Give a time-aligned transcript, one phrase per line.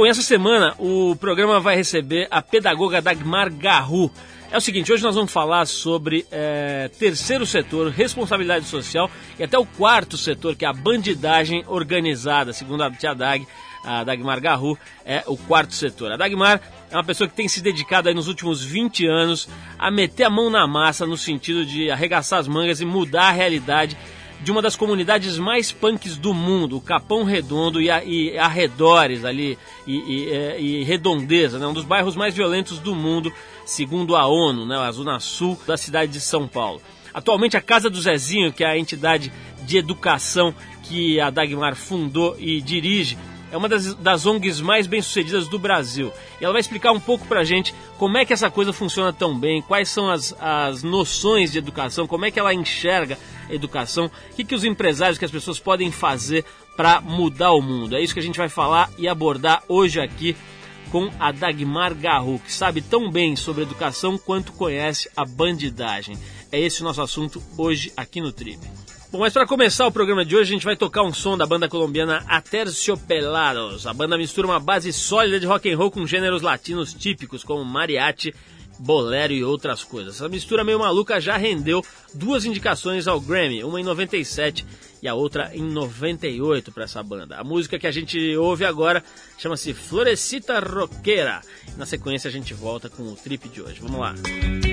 [0.00, 4.10] Bom, essa semana o programa vai receber a pedagoga Dagmar Garru.
[4.50, 9.58] É o seguinte, hoje nós vamos falar sobre é, terceiro setor, responsabilidade social e até
[9.58, 13.46] o quarto setor, que é a bandidagem organizada, segundo a tia Dag,
[13.84, 16.12] a Dagmar Garru, é o quarto setor.
[16.12, 19.90] A Dagmar é uma pessoa que tem se dedicado aí nos últimos 20 anos a
[19.90, 23.98] meter a mão na massa no sentido de arregaçar as mangas e mudar a realidade
[24.42, 29.24] de uma das comunidades mais punks do mundo, o Capão Redondo e, a, e arredores
[29.24, 31.66] ali, e, e, é, e, Redondeza, né?
[31.66, 33.32] um dos bairros mais violentos do mundo,
[33.66, 34.76] segundo a ONU, né?
[34.78, 36.80] a zona sul da cidade de São Paulo.
[37.12, 42.36] Atualmente a Casa do Zezinho, que é a entidade de educação que a Dagmar fundou
[42.38, 43.18] e dirige,
[43.52, 46.12] é uma das, das ONGs mais bem-sucedidas do Brasil.
[46.40, 49.38] E ela vai explicar um pouco pra gente como é que essa coisa funciona tão
[49.38, 53.18] bem, quais são as, as noções de educação, como é que ela enxerga
[53.52, 56.44] educação, o que, que os empresários, que as pessoas podem fazer
[56.76, 57.96] para mudar o mundo.
[57.96, 60.36] É isso que a gente vai falar e abordar hoje aqui
[60.90, 66.16] com a Dagmar Garru, que sabe tão bem sobre educação quanto conhece a bandidagem.
[66.50, 68.58] É esse o nosso assunto hoje aqui no Trip.
[69.12, 71.44] Bom, mas para começar o programa de hoje, a gente vai tocar um som da
[71.44, 73.84] banda colombiana Aterciopelados.
[73.86, 77.64] A banda mistura uma base sólida de rock and roll com gêneros latinos típicos como
[77.64, 78.32] mariachi,
[78.80, 80.16] bolero e outras coisas.
[80.16, 84.66] Essa mistura meio maluca já rendeu duas indicações ao Grammy, uma em 97
[85.02, 87.36] e a outra em 98 para essa banda.
[87.36, 89.04] A música que a gente ouve agora
[89.38, 91.40] chama-se Florecita Roqueira.
[91.76, 93.80] Na sequência a gente volta com o trip de hoje.
[93.80, 94.12] Vamos lá.
[94.12, 94.69] Música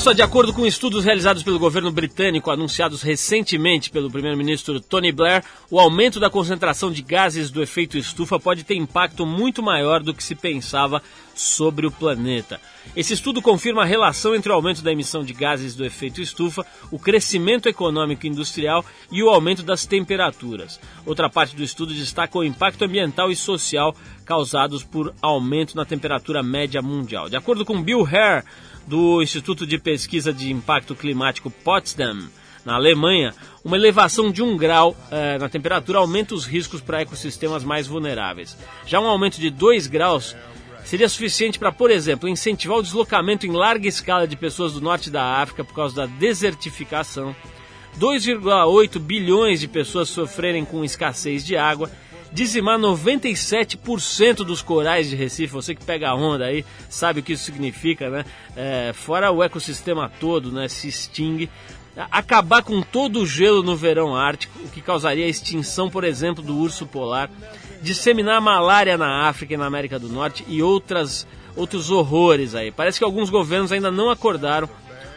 [0.00, 5.44] só, de acordo com estudos realizados pelo governo britânico, anunciados recentemente pelo primeiro-ministro Tony Blair,
[5.70, 10.14] o aumento da concentração de gases do efeito estufa pode ter impacto muito maior do
[10.14, 11.02] que se pensava
[11.34, 12.58] sobre o planeta.
[12.96, 16.64] Esse estudo confirma a relação entre o aumento da emissão de gases do efeito estufa,
[16.90, 18.82] o crescimento econômico e industrial
[19.12, 20.80] e o aumento das temperaturas.
[21.04, 23.94] Outra parte do estudo destaca o impacto ambiental e social
[24.24, 27.28] causados por aumento na temperatura média mundial.
[27.28, 28.44] De acordo com Bill Hare,
[28.90, 32.28] do Instituto de Pesquisa de Impacto Climático Potsdam,
[32.64, 33.32] Na Alemanha,
[33.64, 38.58] uma elevação de um grau eh, na temperatura aumenta os riscos para ecossistemas mais vulneráveis.
[38.84, 40.36] Já um aumento de 2 graus
[40.84, 45.08] seria suficiente para, por exemplo, incentivar o deslocamento em larga escala de pessoas do norte
[45.08, 47.34] da África por causa da desertificação,
[47.98, 51.90] 2,8 bilhões de pessoas sofrerem com escassez de água,
[52.32, 55.52] dizimar 97% dos corais de Recife.
[55.52, 58.24] Você que pega a onda aí sabe o que isso significa, né?
[58.56, 60.68] É, fora o ecossistema todo, né?
[60.68, 61.50] Se extingue.
[62.10, 66.42] Acabar com todo o gelo no verão ártico, o que causaria a extinção, por exemplo,
[66.42, 67.28] do urso polar.
[67.82, 72.70] Disseminar malária na África e na América do Norte e outras, outros horrores aí.
[72.70, 74.68] Parece que alguns governos ainda não acordaram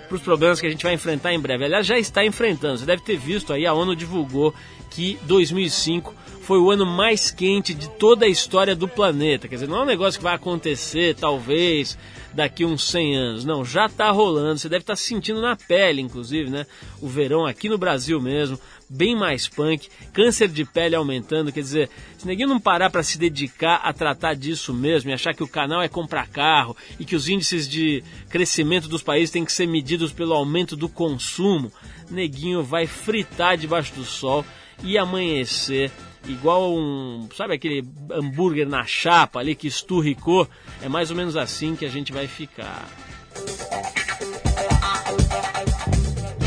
[0.08, 1.66] para os problemas que a gente vai enfrentar em breve.
[1.66, 2.78] Aliás, já está enfrentando.
[2.78, 4.54] Você deve ter visto aí, a ONU divulgou
[4.94, 6.14] que 2005
[6.44, 9.48] foi o ano mais quente de toda a história do planeta.
[9.48, 11.98] Quer dizer, não é um negócio que vai acontecer, talvez,
[12.34, 13.46] daqui uns 100 anos.
[13.46, 14.60] Não, já está rolando.
[14.60, 16.66] Você deve estar tá sentindo na pele, inclusive, né?
[17.02, 18.60] O verão aqui no Brasil mesmo,
[18.90, 21.52] bem mais punk, câncer de pele aumentando.
[21.52, 25.34] Quer dizer, se ninguém não parar para se dedicar a tratar disso mesmo e achar
[25.34, 29.46] que o canal é comprar carro e que os índices de crescimento dos países têm
[29.46, 31.72] que ser medidos pelo aumento do consumo,
[32.12, 34.46] neguinho vai fritar debaixo do sol
[34.84, 35.92] e amanhecer
[36.28, 40.48] igual um, sabe aquele hambúrguer na chapa ali que esturricou?
[40.82, 42.88] É mais ou menos assim que a gente vai ficar.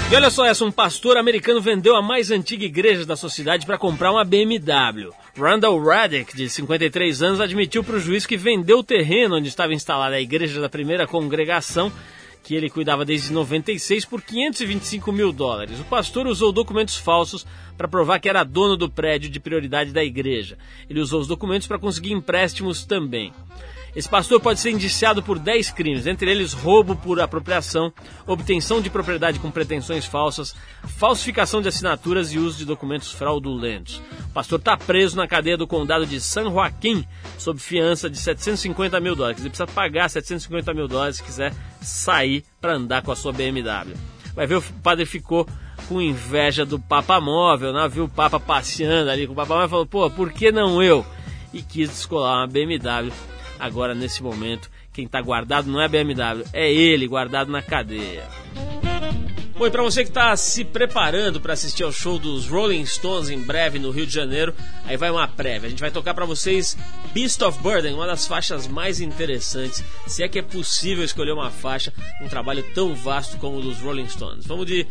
[0.08, 3.76] E olha só essa, um pastor americano vendeu a mais antiga igreja da sociedade para
[3.76, 5.10] comprar uma BMW.
[5.36, 9.74] Randall Raddick, de 53 anos, admitiu para o juiz que vendeu o terreno onde estava
[9.74, 11.92] instalada a igreja da primeira congregação
[12.46, 15.80] que ele cuidava desde 96 por 525 mil dólares.
[15.80, 17.44] O pastor usou documentos falsos
[17.76, 20.56] para provar que era dono do prédio de prioridade da igreja.
[20.88, 23.32] Ele usou os documentos para conseguir empréstimos também.
[23.96, 27.90] Esse pastor pode ser indiciado por 10 crimes, entre eles roubo por apropriação,
[28.26, 30.54] obtenção de propriedade com pretensões falsas,
[30.98, 34.02] falsificação de assinaturas e uso de documentos fraudulentos.
[34.28, 37.06] O pastor está preso na cadeia do condado de San Joaquim,
[37.38, 39.40] sob fiança de 750 mil dólares.
[39.40, 43.96] Ele precisa pagar 750 mil dólares se quiser sair para andar com a sua BMW.
[44.34, 45.48] Vai ver, o padre ficou
[45.88, 47.88] com inveja do Papa Móvel, né?
[47.88, 50.82] viu o Papa passeando ali com o Papa Móvel e falou: pô, por que não
[50.82, 51.02] eu?
[51.50, 53.10] E quis descolar uma BMW
[53.58, 58.24] Agora, nesse momento, quem está guardado não é a BMW, é ele guardado na cadeia.
[59.58, 63.30] Bom, e para você que está se preparando para assistir ao show dos Rolling Stones
[63.30, 64.54] em breve no Rio de Janeiro,
[64.84, 65.66] aí vai uma prévia.
[65.66, 66.76] A gente vai tocar para vocês
[67.14, 71.50] Beast of Burden, uma das faixas mais interessantes, se é que é possível escolher uma
[71.50, 74.46] faixa, um trabalho tão vasto como o dos Rolling Stones.
[74.46, 74.86] Vamos de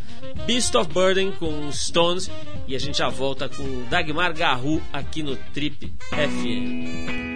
[0.48, 2.32] Beast of Burden com Stones
[2.68, 7.35] e a gente já volta com Dagmar Garru aqui no Trip FM.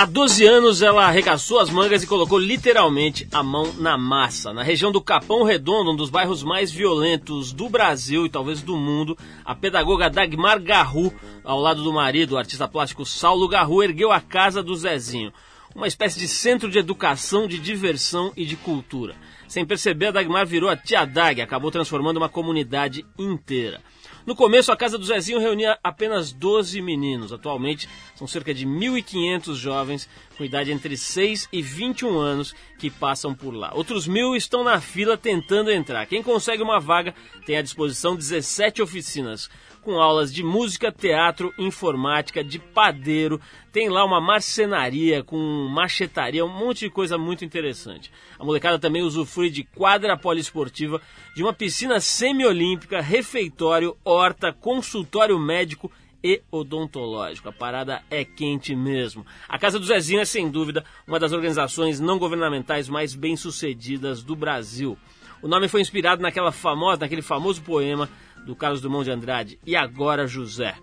[0.00, 4.50] Há 12 anos ela arregaçou as mangas e colocou literalmente a mão na massa.
[4.50, 8.78] Na região do Capão Redondo, um dos bairros mais violentos do Brasil e talvez do
[8.78, 9.14] mundo,
[9.44, 11.12] a pedagoga Dagmar Garru,
[11.44, 15.34] ao lado do marido, o artista plástico Saulo Garru, ergueu a casa do Zezinho.
[15.74, 19.14] Uma espécie de centro de educação, de diversão e de cultura.
[19.46, 23.82] Sem perceber, a Dagmar virou a tia Dag, acabou transformando uma comunidade inteira.
[24.30, 27.32] No começo, a casa do Zezinho reunia apenas 12 meninos.
[27.32, 30.08] Atualmente, são cerca de 1.500 jovens
[30.38, 33.72] com idade entre 6 e 21 anos que passam por lá.
[33.74, 36.06] Outros mil estão na fila tentando entrar.
[36.06, 37.12] Quem consegue uma vaga
[37.44, 39.50] tem à disposição 17 oficinas
[39.82, 43.40] com aulas de música, teatro, informática, de padeiro.
[43.72, 45.36] Tem lá uma marcenaria com
[45.68, 48.10] machetaria, um monte de coisa muito interessante.
[48.38, 51.00] A molecada também usufrui de quadra poliesportiva,
[51.34, 55.90] de uma piscina semiolímpica, refeitório, horta, consultório médico
[56.22, 57.48] e odontológico.
[57.48, 59.24] A parada é quente mesmo.
[59.48, 64.36] A Casa do Zezinho é, sem dúvida, uma das organizações não governamentais mais bem-sucedidas do
[64.36, 64.98] Brasil.
[65.42, 68.08] O nome foi inspirado naquela famosa, naquele famoso poema
[68.44, 70.74] do Carlos Dumont de Andrade, E Agora José.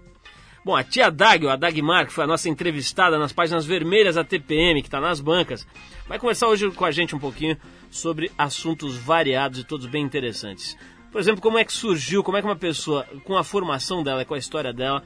[0.64, 4.24] Bom, a tia Dag, a Dagmar, que foi a nossa entrevistada nas páginas vermelhas da
[4.24, 5.66] TPM, que está nas bancas,
[6.08, 7.58] vai conversar hoje com a gente um pouquinho
[7.90, 10.78] sobre assuntos variados e todos bem interessantes.
[11.12, 14.26] Por exemplo, como é que surgiu, como é que uma pessoa, com a formação dela,
[14.26, 15.04] com a história dela,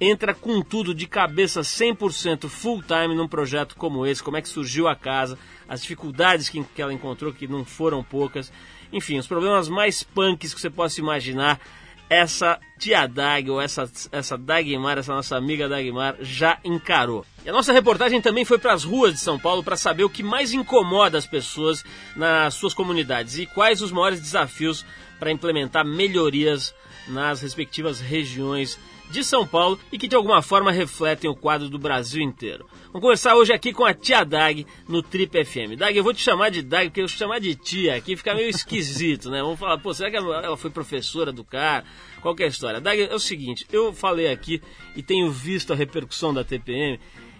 [0.00, 4.48] entra com tudo de cabeça 100% full time num projeto como esse, como é que
[4.48, 8.52] surgiu a casa, as dificuldades que, que ela encontrou, que não foram poucas,
[8.92, 11.60] enfim, os problemas mais punks que você possa imaginar
[12.08, 17.24] essa tia Dag, ou essa, essa Dagmar, essa nossa amiga Dagmar, já encarou.
[17.44, 20.10] E a nossa reportagem também foi para as ruas de São Paulo para saber o
[20.10, 21.84] que mais incomoda as pessoas
[22.16, 24.84] nas suas comunidades e quais os maiores desafios
[25.18, 26.74] para implementar melhorias
[27.08, 28.78] nas respectivas regiões
[29.14, 32.66] de São Paulo e que de alguma forma refletem o quadro do Brasil inteiro.
[32.86, 35.78] Vamos conversar hoje aqui com a tia Dag no Trip FM.
[35.78, 38.48] Dag, eu vou te chamar de Dag, porque eu chamar de tia aqui fica meio
[38.48, 39.40] esquisito, né?
[39.40, 41.84] Vamos falar, pô, será que ela foi professora do cara?
[42.20, 42.80] Qual é a história?
[42.80, 44.60] Dag, é o seguinte, eu falei aqui
[44.96, 46.98] e tenho visto a repercussão da TPM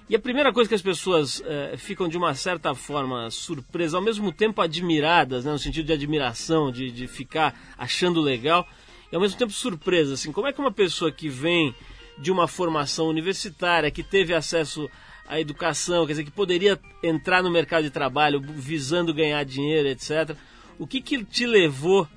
[0.09, 4.03] e a primeira coisa que as pessoas é, ficam de uma certa forma surpresas, ao
[4.03, 8.69] mesmo tempo admiradas, né, no sentido de admiração, de, de ficar achando legal,
[9.11, 11.75] e ao mesmo tempo surpresa, assim, como é que uma pessoa que vem
[12.19, 14.89] de uma formação universitária, que teve acesso
[15.27, 20.37] à educação, quer dizer, que poderia entrar no mercado de trabalho visando ganhar dinheiro, etc.
[20.79, 22.09] O que, que te levou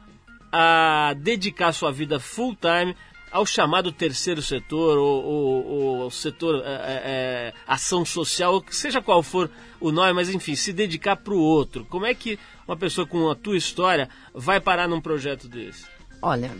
[0.52, 2.96] a dedicar sua vida full time
[3.32, 9.22] ao chamado terceiro setor ou, ou, ou setor é, é, é ação social, seja qual
[9.22, 11.86] for o nome, mas enfim, se dedicar para o outro.
[11.86, 15.86] Como é que uma pessoa com a tua história vai parar num projeto desse?
[16.22, 16.52] Olha,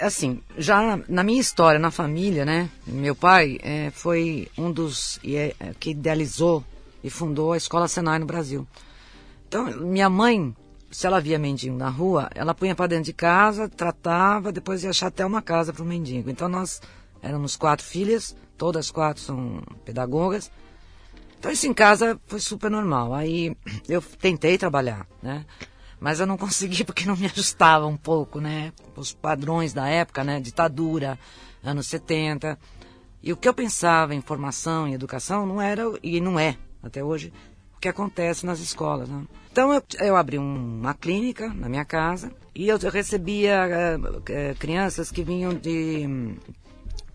[0.00, 2.70] assim, já na minha história, na família, né?
[2.86, 6.64] Meu pai é, foi um dos é, que idealizou
[7.02, 8.66] e fundou a Escola Senai no Brasil.
[9.46, 10.54] Então, minha mãe,
[10.90, 14.90] se ela via mendigo na rua, ela punha para dentro de casa, tratava, depois ia
[14.90, 16.30] achar até uma casa para o mendigo.
[16.30, 16.80] Então, nós
[17.22, 20.50] éramos quatro filhas, todas quatro são pedagogas.
[21.38, 23.14] Então, isso em casa foi super normal.
[23.14, 23.56] Aí,
[23.88, 25.46] eu tentei trabalhar, né?
[26.00, 28.72] Mas eu não consegui porque não me ajustava um pouco, né?
[28.96, 30.40] Os padrões da época, né?
[30.40, 31.18] Ditadura,
[31.62, 32.58] anos 70.
[33.22, 37.02] E o que eu pensava em formação e educação não era, e não é, até
[37.02, 37.32] hoje,
[37.76, 39.08] o que acontece nas escolas.
[39.08, 39.24] Né?
[39.50, 44.54] Então eu, eu abri um, uma clínica na minha casa e eu, eu recebia uh,
[44.58, 46.36] crianças que vinham de um,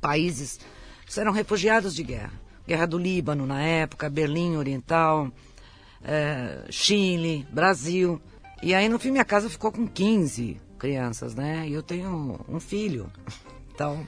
[0.02, 0.60] países
[1.06, 2.34] que eram refugiados de guerra.
[2.66, 8.22] Guerra do Líbano na época, Berlim Oriental, uh, Chile, Brasil.
[8.64, 11.68] E aí no fim minha casa ficou com 15 crianças, né?
[11.68, 13.12] E eu tenho um filho.
[13.76, 14.06] Então,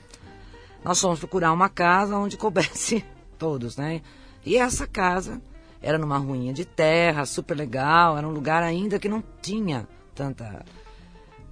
[0.84, 3.04] nós fomos procurar uma casa onde coubesse
[3.36, 4.00] todos, né?
[4.44, 5.42] E essa casa
[5.82, 10.64] era numa ruinha de terra, super legal, era um lugar ainda que não tinha tanta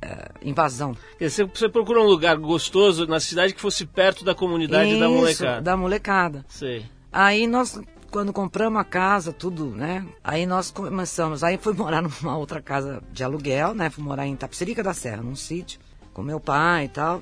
[0.04, 0.96] uh, invasão.
[1.20, 5.08] Você, você procurou um lugar gostoso na cidade que fosse perto da comunidade Isso, da
[5.08, 5.60] molecada.
[5.60, 6.44] da molecada.
[6.48, 6.86] Sei.
[7.10, 7.80] Aí nós
[8.14, 10.06] quando compramos a casa, tudo, né?
[10.22, 13.90] Aí nós começamos, aí fui morar numa outra casa de aluguel, né?
[13.90, 15.80] Fui morar em Tapsirica da Serra, num sítio,
[16.12, 17.20] com meu pai e tal.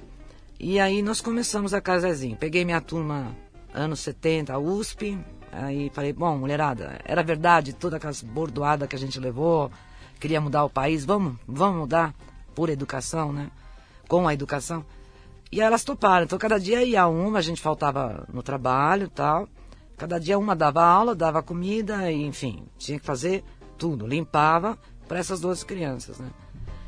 [0.60, 2.36] E aí nós começamos a casazinho.
[2.36, 3.34] Peguei minha turma
[3.72, 5.18] anos 70, USP,
[5.50, 9.72] aí falei, bom, mulherada, era verdade toda aquela bordoada que a gente levou,
[10.20, 12.14] queria mudar o país, vamos, vamos mudar
[12.54, 13.50] por educação, né?
[14.06, 14.84] Com a educação.
[15.50, 16.24] E elas toparam.
[16.24, 19.48] Então cada dia ia uma, a gente faltava no trabalho e tal.
[20.02, 23.44] Cada dia uma dava aula, dava comida, e, enfim, tinha que fazer
[23.78, 26.28] tudo, limpava para essas duas crianças, né?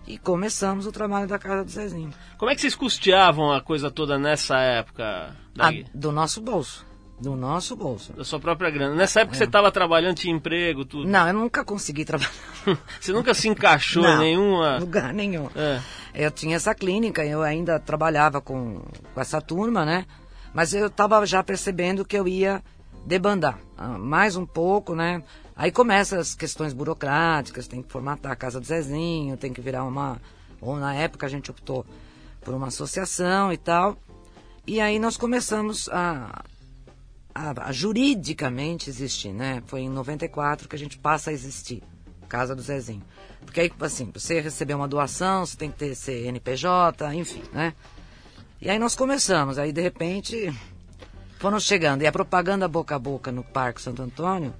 [0.04, 2.12] E começamos o trabalho da casa do Zezinho.
[2.36, 5.32] Como é que vocês custeavam a coisa toda nessa época?
[5.56, 6.84] A, do nosso bolso.
[7.22, 8.12] No nosso bolso.
[8.14, 8.96] Da sua própria grana.
[8.96, 9.38] Nessa época é.
[9.38, 11.08] você estava trabalhando, tinha emprego, tudo?
[11.08, 12.32] Não, eu nunca consegui trabalhar.
[13.00, 14.78] você nunca se encaixou Não, em nenhuma...
[14.78, 15.48] lugar nenhum.
[15.54, 15.80] É.
[16.12, 18.82] Eu tinha essa clínica, eu ainda trabalhava com,
[19.14, 20.04] com essa turma, né?
[20.52, 22.60] Mas eu estava já percebendo que eu ia
[23.06, 25.22] debandar ah, mais um pouco, né?
[25.56, 29.84] Aí começam as questões burocráticas, tem que formatar a casa do Zezinho, tem que virar
[29.84, 30.20] uma...
[30.60, 31.84] Ou na época a gente optou
[32.40, 33.96] por uma associação e tal.
[34.66, 36.42] E aí nós começamos a,
[37.34, 39.62] a, a, juridicamente existir, né?
[39.66, 41.82] Foi em 94 que a gente passa a existir,
[42.28, 43.02] Casa do Zezinho.
[43.44, 47.74] Porque aí, assim, você receber uma doação, você tem que ter CNPJ, enfim, né?
[48.60, 50.50] E aí nós começamos, aí de repente
[51.38, 52.02] foram chegando.
[52.02, 54.54] E a propaganda boca a boca no Parque Santo Antônio.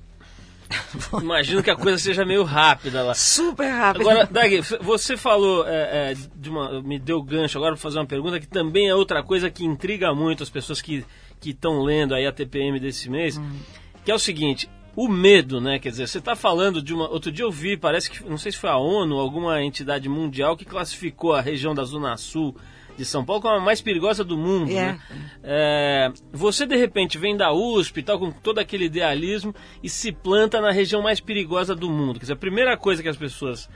[1.21, 3.15] Imagino que a coisa seja meio rápida lá.
[3.15, 4.11] Super rápida.
[4.11, 8.07] Agora, Dag, você falou, é, é, de uma, me deu gancho agora para fazer uma
[8.07, 11.05] pergunta que também é outra coisa que intriga muito as pessoas que
[11.45, 13.59] estão lendo aí a TPM desse mês, hum.
[14.05, 15.79] que é o seguinte, o medo, né?
[15.79, 17.09] Quer dizer, você está falando de uma.
[17.09, 20.57] Outro dia eu vi, parece que, não sei se foi a ONU, alguma entidade mundial
[20.57, 22.57] que classificou a região da Zona Sul
[22.97, 24.71] de São Paulo como a mais perigosa do mundo.
[24.71, 24.93] É.
[24.93, 25.01] Né?
[25.43, 30.61] É, você, de repente, vem da USP tal, com todo aquele idealismo e se planta
[30.61, 32.15] na região mais perigosa do mundo.
[32.15, 33.69] Quer dizer, a primeira coisa que as pessoas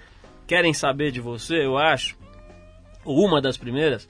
[0.47, 2.17] querem saber de você, eu acho,
[3.05, 4.09] ou uma das primeiras,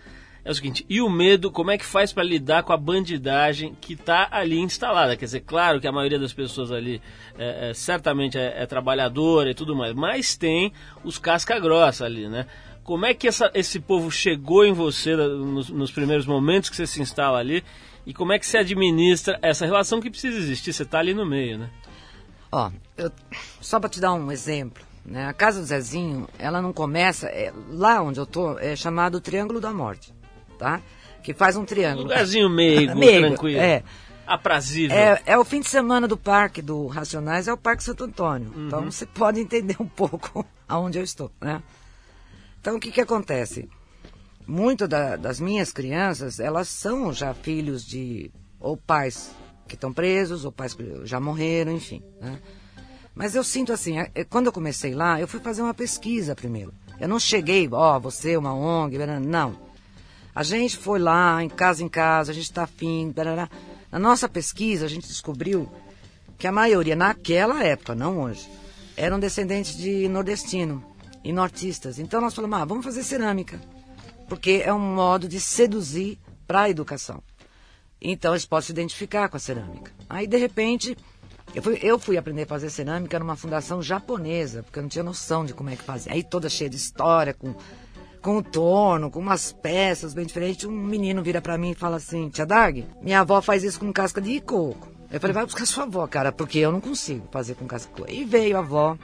[0.48, 3.76] é o seguinte: e o medo, como é que faz para lidar com a bandidagem
[3.80, 5.14] que está ali instalada?
[5.16, 7.02] Quer dizer, claro que a maioria das pessoas ali
[7.38, 10.72] é, é, certamente é, é, trabalhadora e tudo mais, mas tem
[11.04, 12.46] os casca-grossa ali, né?
[12.88, 16.86] Como é que essa, esse povo chegou em você nos, nos primeiros momentos que você
[16.86, 17.62] se instala ali?
[18.06, 20.72] E como é que você administra essa relação que precisa existir?
[20.72, 21.70] Você está ali no meio, né?
[22.50, 23.12] Ó, eu,
[23.60, 25.26] só para te dar um exemplo, né?
[25.26, 29.60] A casa do Zezinho, ela não começa, é, lá onde eu tô, é chamado Triângulo
[29.60, 30.14] da Morte,
[30.58, 30.80] tá?
[31.22, 32.06] Que faz um triângulo.
[32.06, 33.60] Um lugarzinho meigo, meigo tranquilo.
[33.60, 33.82] É.
[34.26, 34.96] Aprazível.
[34.96, 38.50] É, é o fim de semana do parque do Racionais, é o Parque Santo Antônio.
[38.56, 38.66] Uhum.
[38.66, 41.62] Então você pode entender um pouco aonde eu estou, né?
[42.68, 43.66] Então, o que, que acontece?
[44.46, 49.34] Muitas da, das minhas crianças, elas são já filhos de ou pais
[49.66, 52.02] que estão presos, ou pais que já morreram, enfim.
[52.20, 52.38] Né?
[53.14, 56.34] Mas eu sinto assim, é, é, quando eu comecei lá, eu fui fazer uma pesquisa
[56.34, 56.74] primeiro.
[57.00, 59.58] Eu não cheguei, ó, oh, você, uma ONG, não.
[60.34, 63.48] A gente foi lá, em casa em casa, a gente está afim, barará.
[63.90, 65.66] Na nossa pesquisa, a gente descobriu
[66.36, 68.46] que a maioria, naquela época, não hoje,
[68.94, 70.87] eram descendentes de nordestino
[71.22, 71.98] e nortistas.
[71.98, 73.60] Então nós falamos, ah, vamos fazer cerâmica,
[74.28, 77.22] porque é um modo de seduzir para a educação.
[78.00, 79.92] Então eles podem se identificar com a cerâmica.
[80.08, 80.96] Aí de repente
[81.54, 85.02] eu fui, eu fui aprender a fazer cerâmica numa fundação japonesa, porque eu não tinha
[85.02, 86.12] noção de como é que fazia.
[86.12, 87.54] Aí toda cheia de história, com,
[88.20, 90.66] com o torno, com umas peças bem diferentes.
[90.66, 93.92] Um menino vira para mim e fala assim: Tia Dag, minha avó faz isso com
[93.92, 94.92] casca de coco.
[95.10, 98.00] Eu falei: vai buscar sua avó, cara, porque eu não consigo fazer com casca de
[98.00, 98.12] coco.
[98.12, 98.96] E veio a avó,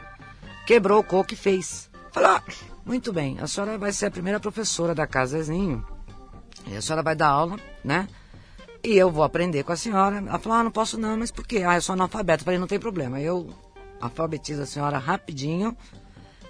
[0.66, 1.90] quebrou o coco e fez.
[2.14, 2.42] Falei, ah,
[2.86, 5.84] muito bem, a senhora vai ser a primeira professora da Casazinho.
[6.68, 8.06] E a senhora vai dar aula, né?
[8.84, 10.18] E eu vou aprender com a senhora.
[10.18, 11.64] Ela falou, ah, não posso não, mas por quê?
[11.66, 12.42] Ah, eu sou analfabeta.
[12.42, 13.20] Eu falei, não tem problema.
[13.20, 13.52] Eu
[14.00, 15.76] alfabetizo a senhora rapidinho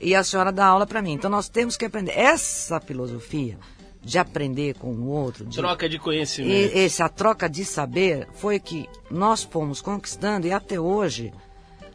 [0.02, 1.12] e a senhora dá aula para mim.
[1.12, 2.12] Então nós temos que aprender.
[2.12, 3.58] Essa filosofia
[4.02, 5.46] de aprender com o outro.
[5.46, 6.76] De, troca de conhecimento.
[6.76, 11.32] E, essa troca de saber foi que nós fomos conquistando e até hoje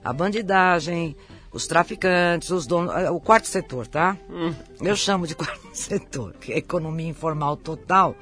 [0.03, 1.15] a bandidagem,
[1.51, 4.17] os traficantes, os donos, eh, o quarto setor, tá?
[4.29, 4.53] Hum.
[4.81, 8.15] Eu chamo de quarto setor, que é economia informal total,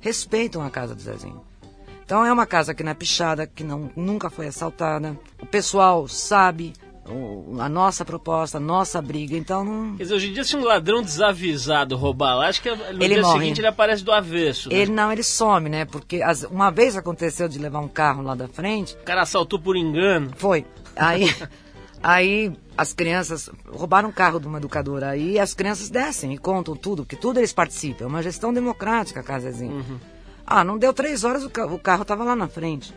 [0.00, 1.42] respeitam a casa do Zezinho.
[2.04, 5.18] Então é uma casa que não é pichada, que não, nunca foi assaltada.
[5.42, 6.72] O pessoal sabe
[7.08, 9.96] o, a nossa proposta, a nossa briga, então não...
[9.96, 13.14] Quer dizer, hoje em dia se um ladrão desavisado roubar lá, acho que no ele
[13.14, 13.40] dia morre.
[13.40, 14.68] seguinte ele aparece do avesso.
[14.68, 14.76] Né?
[14.76, 15.84] Ele não, ele some, né?
[15.84, 18.94] Porque as, uma vez aconteceu de levar um carro lá da frente...
[18.94, 20.30] O cara assaltou por engano.
[20.36, 20.64] Foi.
[20.94, 21.28] Aí...
[22.08, 25.08] Aí as crianças roubaram o carro de uma educadora.
[25.08, 28.04] Aí as crianças descem e contam tudo, que tudo eles participam.
[28.04, 29.72] É uma gestão democrática, Casazinho.
[29.72, 29.98] Uhum.
[30.46, 32.94] Ah, não deu três horas, o, ca o carro estava lá na frente.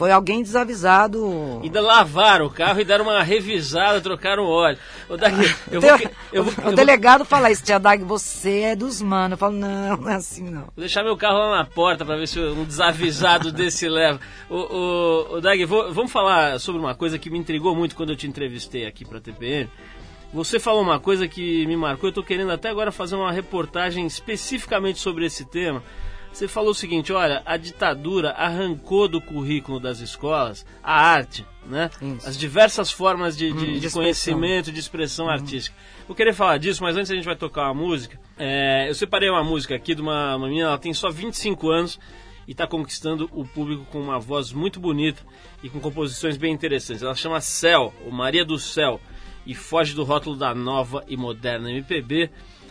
[0.00, 1.60] Foi alguém desavisado.
[1.62, 4.78] Ainda lavaram o carro e deram uma revisada, trocaram o óleo.
[5.10, 5.36] O, Dag,
[5.70, 5.90] eu vou,
[6.32, 9.32] eu vou, o delegado fala isso, tia Dag, você é dos manos.
[9.32, 10.62] Eu falo, não, não é assim não.
[10.62, 14.18] Vou deixar meu carro lá na porta para ver se um desavisado desse leva.
[14.48, 18.16] O, o Dag, vou, vamos falar sobre uma coisa que me intrigou muito quando eu
[18.16, 19.68] te entrevistei aqui para a TPM.
[20.32, 24.06] Você falou uma coisa que me marcou, eu estou querendo até agora fazer uma reportagem
[24.06, 25.82] especificamente sobre esse tema
[26.32, 31.90] você falou o seguinte, olha, a ditadura arrancou do currículo das escolas a arte, né?
[32.00, 32.28] Isso.
[32.28, 35.32] As diversas formas de, de, hum, de conhecimento, de expressão uhum.
[35.32, 35.76] artística.
[36.06, 38.18] Vou querer falar disso, mas antes a gente vai tocar uma música.
[38.38, 41.98] É, eu separei uma música aqui de uma, uma menina, ela tem só 25 anos
[42.46, 45.22] e está conquistando o público com uma voz muito bonita
[45.62, 47.02] e com composições bem interessantes.
[47.02, 49.00] Ela chama Céu, ou Maria do Céu,
[49.46, 52.30] e foge do rótulo da nova e moderna MPB.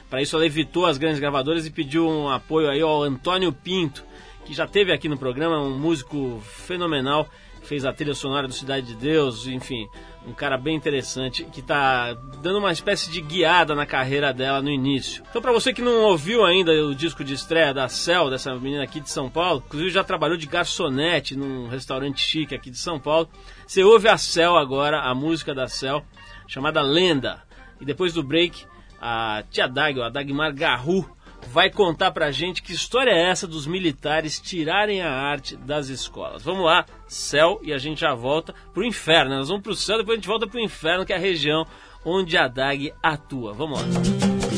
[0.10, 4.04] Para isso, ela evitou as grandes gravadoras e pediu um apoio aí ao Antônio Pinto,
[4.46, 7.30] que já teve aqui no programa, um músico fenomenal
[7.70, 9.88] fez a trilha sonora do Cidade de Deus, enfim,
[10.26, 14.72] um cara bem interessante que está dando uma espécie de guiada na carreira dela no
[14.72, 15.24] início.
[15.30, 18.84] Então, para você que não ouviu ainda o disco de estreia da Cel, dessa menina
[18.84, 23.00] aqui de São Paulo, inclusive já trabalhou de garçonete num restaurante chique aqui de São
[23.00, 23.30] Paulo,
[23.68, 26.04] você ouve a Cel agora, a música da Cel,
[26.48, 27.44] chamada Lenda.
[27.80, 28.66] E depois do break,
[29.02, 31.10] a Tia Dag, a Dagmar Garru,
[31.48, 36.44] vai contar pra gente que história é essa dos militares tirarem a arte das escolas.
[36.44, 39.36] Vamos lá, céu, e a gente já volta pro inferno.
[39.36, 41.66] Nós vamos pro céu, depois a gente volta pro inferno, que é a região
[42.06, 43.54] onde a DAG atua.
[43.54, 44.49] Vamos lá.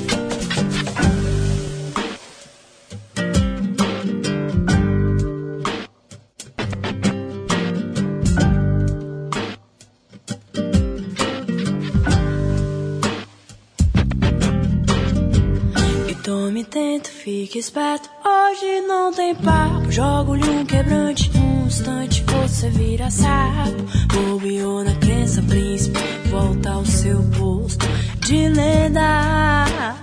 [17.10, 18.10] Fique esperto.
[18.24, 19.92] Hoje não tem papo.
[19.92, 21.32] Jogo-lhe um quebrante.
[21.38, 23.84] Num instante você vira sapo.
[24.14, 25.98] Bobeou na crença, príncipe.
[26.30, 27.86] Volta ao seu posto
[28.20, 30.01] de lenda.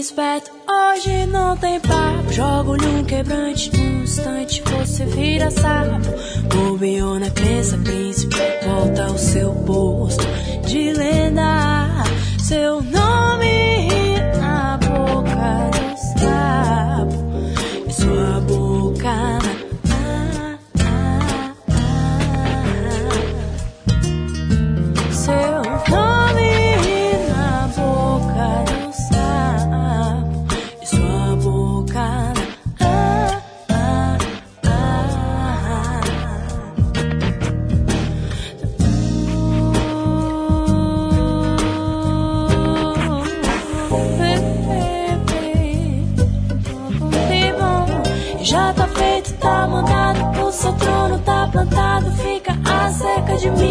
[0.00, 0.50] Esperto.
[0.66, 2.32] Hoje não tem papo.
[2.32, 3.70] Jogo-lhe um quebrante.
[3.76, 6.08] Num instante você vira sapo.
[6.48, 8.34] Bobeou na crença, príncipe.
[8.64, 10.24] Volta ao seu posto
[10.66, 11.86] de lenda.
[12.38, 13.79] Seu nome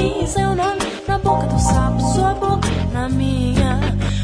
[0.10, 3.80] mim, seu nome na boca do sapo, sua boca na minha.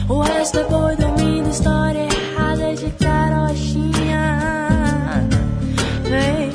[0.09, 4.39] O resto é boi dormindo, história errada de carochinha.
[6.03, 6.51] Vem.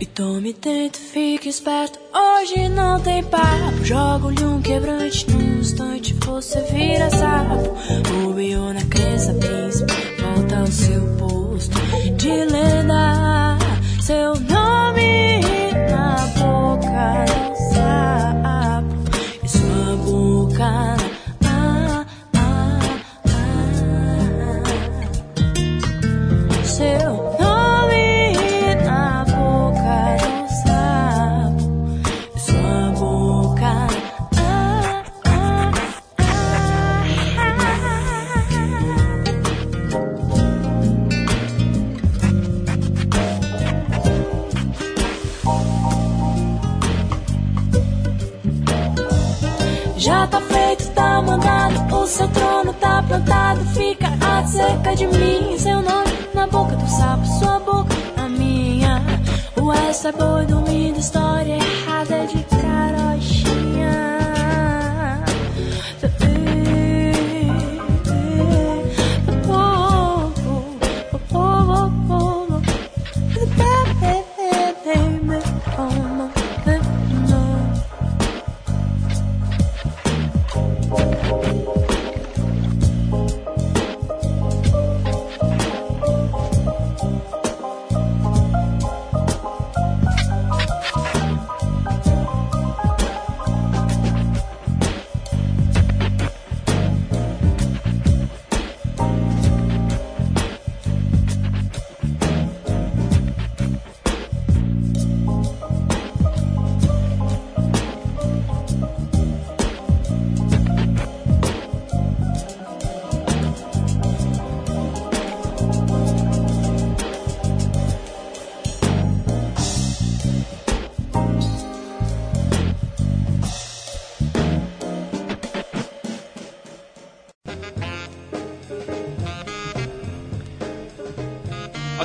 [0.00, 1.98] E tome, tento, fique esperto
[2.42, 7.72] Hoje não tem papo, jogo-lhe um quebrante num instante você vira sapo.
[8.10, 11.78] Bobeou na crença, príncipe, volta ao seu posto
[12.16, 13.56] de lenda.
[14.00, 14.51] Seu nome
[52.06, 55.58] seu trono tá plantado, fica a cerca de mim.
[55.58, 59.02] Seu nome na boca do sapo, sua boca na minha.
[59.56, 61.61] O resto é boi dormindo, história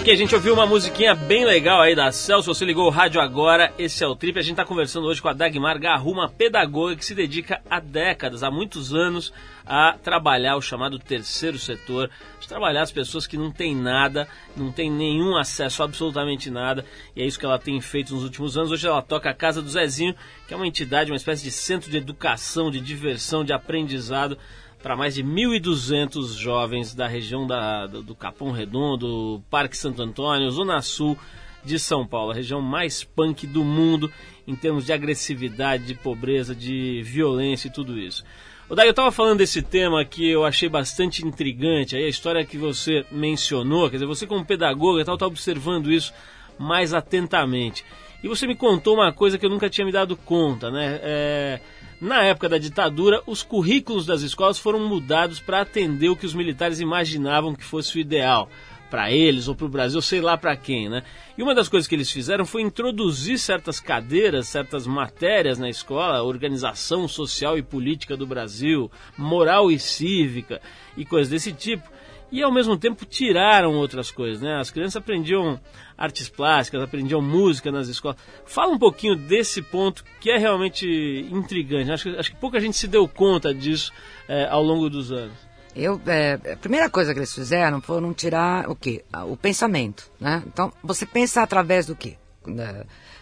[0.08, 2.56] Ok, a gente ouviu uma musiquinha bem legal aí da Celso.
[2.56, 4.39] Você ligou o rádio agora, esse é o Trip.
[4.39, 7.82] A gente está conversando hoje com a Dagmar Garru, uma pedagoga que se dedica há
[7.82, 9.34] décadas, há muitos anos,
[9.65, 14.72] a trabalhar o chamado terceiro setor, de trabalhar as pessoas que não têm nada, não
[14.72, 18.72] têm nenhum acesso absolutamente nada, e é isso que ela tem feito nos últimos anos.
[18.72, 20.15] Hoje ela toca a Casa do Zezinho,
[20.48, 24.38] que é uma entidade, uma espécie de centro de educação, de diversão, de aprendizado
[24.81, 30.81] para mais de 1.200 jovens da região da, do Capão Redondo, Parque Santo Antônio, Zona
[30.81, 31.17] Sul
[31.63, 34.11] de São Paulo, a região mais punk do mundo
[34.47, 38.23] em termos de agressividade, de pobreza, de violência e tudo isso.
[38.69, 42.45] O Daí eu estava falando desse tema que eu achei bastante intrigante, aí a história
[42.45, 46.13] que você mencionou, quer dizer, você como pedagoga está observando isso
[46.57, 47.85] mais atentamente.
[48.23, 50.99] E você me contou uma coisa que eu nunca tinha me dado conta, né?
[51.01, 51.59] É,
[51.99, 56.33] na época da ditadura, os currículos das escolas foram mudados para atender o que os
[56.33, 58.49] militares imaginavam que fosse o ideal
[58.89, 61.03] para eles ou para o Brasil, sei lá para quem, né?
[61.38, 66.23] E uma das coisas que eles fizeram foi introduzir certas cadeiras, certas matérias na escola,
[66.23, 70.62] organização social e política do Brasil, moral e cívica
[70.95, 71.96] e coisas desse tipo
[72.31, 74.59] e ao mesmo tempo tiraram outras coisas, né?
[74.59, 75.59] As crianças aprendiam
[75.97, 78.17] artes plásticas, aprendiam música nas escolas.
[78.45, 80.85] Fala um pouquinho desse ponto que é realmente
[81.31, 81.91] intrigante.
[81.91, 83.91] Acho, acho que pouca gente se deu conta disso
[84.27, 85.47] é, ao longo dos anos.
[85.75, 89.05] Eu, é, a primeira coisa que eles fizeram não tirar o quê?
[89.27, 90.43] O pensamento, né?
[90.47, 92.17] Então, você pensa através do quê?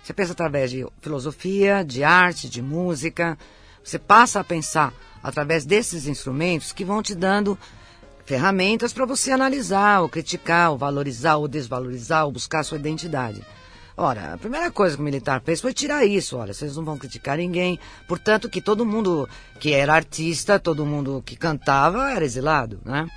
[0.02, 3.38] Você pensa através de filosofia, de arte, de música.
[3.84, 7.58] Você passa a pensar através desses instrumentos que vão te dando
[8.26, 13.42] ferramentas para você analisar, ou criticar, ou valorizar, ou desvalorizar, ou buscar sua identidade.
[13.98, 16.36] Ora, a primeira coisa que o militar fez foi tirar isso.
[16.36, 17.80] Olha, vocês não vão criticar ninguém.
[18.08, 23.08] Portanto, que todo mundo que era artista, todo mundo que cantava era exilado, né?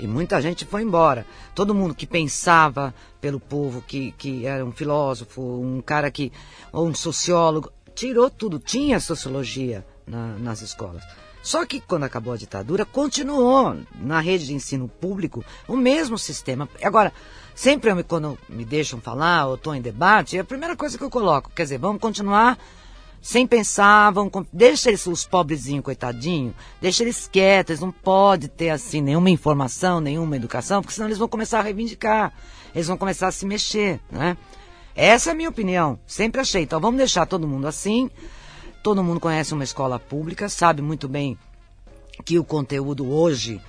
[0.00, 1.26] E muita gente foi embora.
[1.54, 6.32] Todo mundo que pensava pelo povo, que, que era um filósofo, um cara que.
[6.72, 8.58] ou um sociólogo, tirou tudo.
[8.58, 11.04] Tinha sociologia na, nas escolas.
[11.42, 16.68] Só que quando acabou a ditadura, continuou na rede de ensino público o mesmo sistema.
[16.82, 17.12] Agora,
[17.54, 21.02] sempre eu me, quando me deixam falar ou estou em debate, a primeira coisa que
[21.02, 21.50] eu coloco.
[21.50, 22.56] Quer dizer, vamos continuar
[23.20, 28.70] sem pensar, vamos, deixa eles, os pobrezinhos, coitadinhos, deixa eles quietos, eles não podem ter
[28.70, 32.32] assim nenhuma informação, nenhuma educação, porque senão eles vão começar a reivindicar,
[32.74, 34.36] eles vão começar a se mexer, né?
[34.94, 36.62] Essa é a minha opinião, sempre achei.
[36.62, 38.10] Então vamos deixar todo mundo assim,
[38.82, 41.38] Todo mundo conhece uma escola pública, sabe muito bem
[42.24, 43.60] que o conteúdo hoje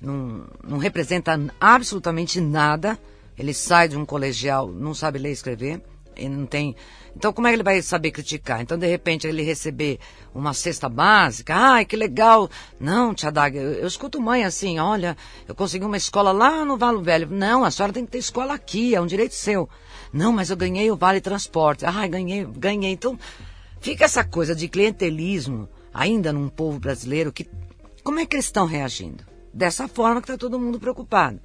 [0.00, 2.98] não, não representa absolutamente nada.
[3.38, 5.82] Ele sai de um colegial, não sabe ler e escrever,
[6.16, 6.74] e não tem.
[7.14, 8.62] Então, como é que ele vai saber criticar?
[8.62, 9.98] Então, de repente, ele receber
[10.34, 12.48] uma cesta básica, ai, que legal.
[12.80, 16.78] Não, tia Dag, eu, eu escuto mãe assim, olha, eu consegui uma escola lá no
[16.78, 17.28] Valo Velho.
[17.30, 19.68] Não, a senhora tem que ter escola aqui, é um direito seu.
[20.12, 21.84] Não, mas eu ganhei o Vale Transporte.
[21.84, 22.92] Ai, ganhei, ganhei.
[22.92, 23.18] Então,
[23.82, 27.50] Fica essa coisa de clientelismo ainda num povo brasileiro que.
[28.04, 29.24] Como é que eles estão reagindo?
[29.52, 31.40] Dessa forma que está todo mundo preocupado.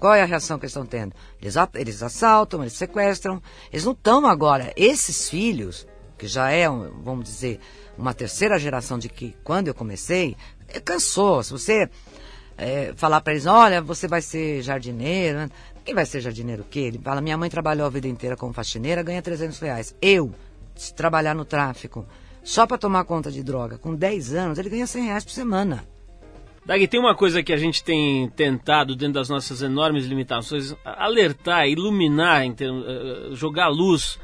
[0.00, 1.14] Qual é a reação que eles estão tendo?
[1.40, 3.42] Eles, eles assaltam, eles sequestram.
[3.70, 4.72] Eles não estão agora.
[4.74, 7.60] Esses filhos, que já é, vamos dizer,
[7.96, 10.34] uma terceira geração de que quando eu comecei,
[10.68, 11.42] é, cansou.
[11.42, 11.90] Se você
[12.56, 15.40] é, falar para eles, olha, você vai ser jardineiro.
[15.40, 15.50] Né?
[15.84, 16.80] Quem vai ser jardineiro o quê?
[16.80, 19.94] Ele fala, minha mãe trabalhou a vida inteira como faxineira, ganha 300 reais.
[20.00, 20.32] Eu
[20.94, 22.06] trabalhar no tráfico
[22.42, 25.84] só para tomar conta de droga, com 10 anos, ele ganha 100 reais por semana.
[26.64, 31.68] Dag, tem uma coisa que a gente tem tentado, dentro das nossas enormes limitações, alertar,
[31.68, 34.18] iluminar, eh, eh, jogar luz,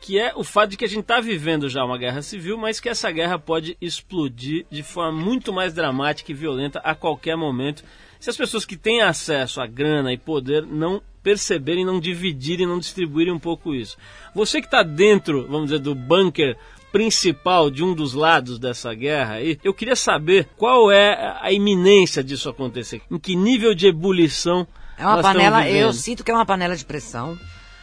[0.00, 2.80] que é o fato de que a gente está vivendo já uma guerra civil, mas
[2.80, 7.84] que essa guerra pode explodir de forma muito mais dramática e violenta a qualquer momento,
[8.18, 12.78] se as pessoas que têm acesso a grana e poder não perceberem, não dividirem, não
[12.78, 13.96] distribuírem um pouco isso.
[14.34, 16.56] Você que está dentro, vamos dizer, do bunker
[16.92, 22.22] principal de um dos lados dessa guerra aí, eu queria saber qual é a iminência
[22.22, 24.64] disso acontecer, em que nível de ebulição
[24.96, 27.36] é uma panela, eu sinto que é uma panela de pressão.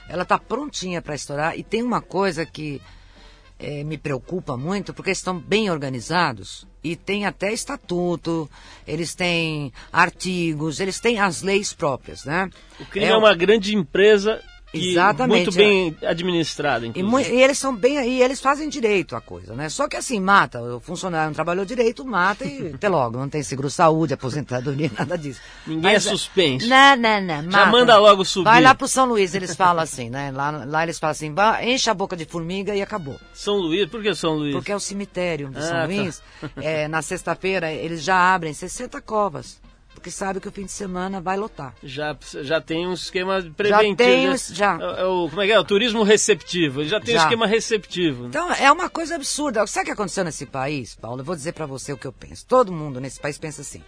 [0.08, 2.82] Ela está prontinha para estourar e tem uma coisa que
[3.60, 8.50] é, me preocupa muito, porque estão bem organizados e tem até estatuto,
[8.88, 12.50] eles têm artigos, eles têm as leis próprias, né?
[12.80, 14.42] O crime é, é uma grande empresa
[14.74, 15.46] Exatamente.
[15.46, 16.08] Muito bem é.
[16.08, 17.34] administrado, inclusive.
[17.34, 19.70] E, e, eles são bem e eles fazem direito a coisa, né?
[19.70, 23.44] Só que assim, mata, o funcionário não trabalhou direito, mata e até logo, não tem
[23.44, 25.42] seguro saúde, aposentadoria, nada disso.
[25.68, 26.68] Ninguém Mas, é suspenso.
[26.68, 27.44] Não, não, não.
[27.44, 27.52] Mata.
[27.52, 28.46] Já manda logo subir.
[28.46, 30.32] Vai lá pro São Luís, eles falam assim, né?
[30.32, 33.20] Lá, lá eles falam assim, enche a boca de formiga e acabou.
[33.34, 34.54] São Luís, por que São Luís?
[34.54, 35.86] Porque é o cemitério de ah, São tá.
[35.86, 36.22] Luís.
[36.58, 39.61] É, na sexta-feira eles já abrem 60 covas
[40.02, 41.76] porque sabe que o fim de semana vai lotar.
[41.84, 43.92] Já, já tem um esquema preventivo.
[43.92, 44.80] Já tem, já.
[44.82, 45.60] É, é o, como é que é?
[45.60, 46.84] O turismo receptivo.
[46.84, 47.22] Já tem já.
[47.22, 48.26] um esquema receptivo.
[48.26, 49.66] Então, é uma coisa absurda.
[49.68, 51.22] Sabe o que aconteceu nesse país, Paulo?
[51.22, 52.44] Eu vou dizer para você o que eu penso.
[52.48, 53.84] Todo mundo nesse país pensa assim.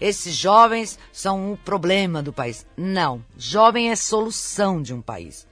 [0.00, 2.64] Esses jovens são um problema do país.
[2.76, 3.24] Não.
[3.36, 5.48] Jovem é solução de um país.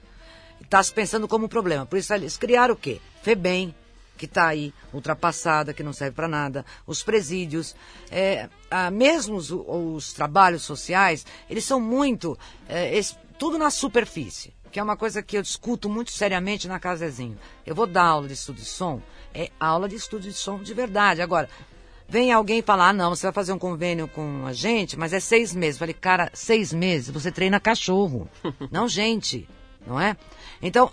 [0.61, 1.85] Está se pensando como um problema.
[1.85, 3.01] Por isso, eles criaram o quê?
[3.21, 3.75] FEBEM,
[4.17, 7.75] que está aí ultrapassada, que não serve para nada, os presídios,
[8.09, 14.53] é, ah, mesmo os, os, trabalhos sociais, eles são muito, é, esse, tudo na superfície,
[14.71, 17.37] que é uma coisa que eu discuto muito seriamente na Casezinho.
[17.65, 19.01] Eu vou dar aula de estudo de som,
[19.33, 21.21] é aula de estudo de som de verdade.
[21.21, 21.49] Agora,
[22.07, 25.19] vem alguém falar, ah, não, você vai fazer um convênio com a gente, mas é
[25.19, 25.75] seis meses.
[25.75, 28.29] Eu falei, cara, seis meses, você treina cachorro,
[28.71, 29.47] não gente,
[29.85, 30.15] não é?
[30.61, 30.91] Então,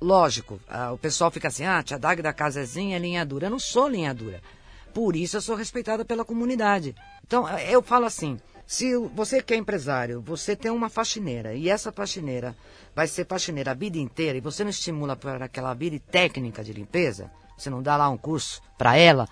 [0.00, 0.60] lógico,
[0.92, 3.46] o pessoal fica assim, ah, tia Dag da Casezinha é linha dura.
[3.46, 4.40] Eu não sou linha dura.
[4.94, 6.94] Por isso eu sou respeitada pela comunidade.
[7.24, 11.90] Então, eu falo assim, se você que é empresário, você tem uma faxineira e essa
[11.90, 12.56] faxineira
[12.94, 16.72] vai ser faxineira a vida inteira e você não estimula para aquela vida técnica de
[16.72, 19.28] limpeza, você não dá lá um curso para ela,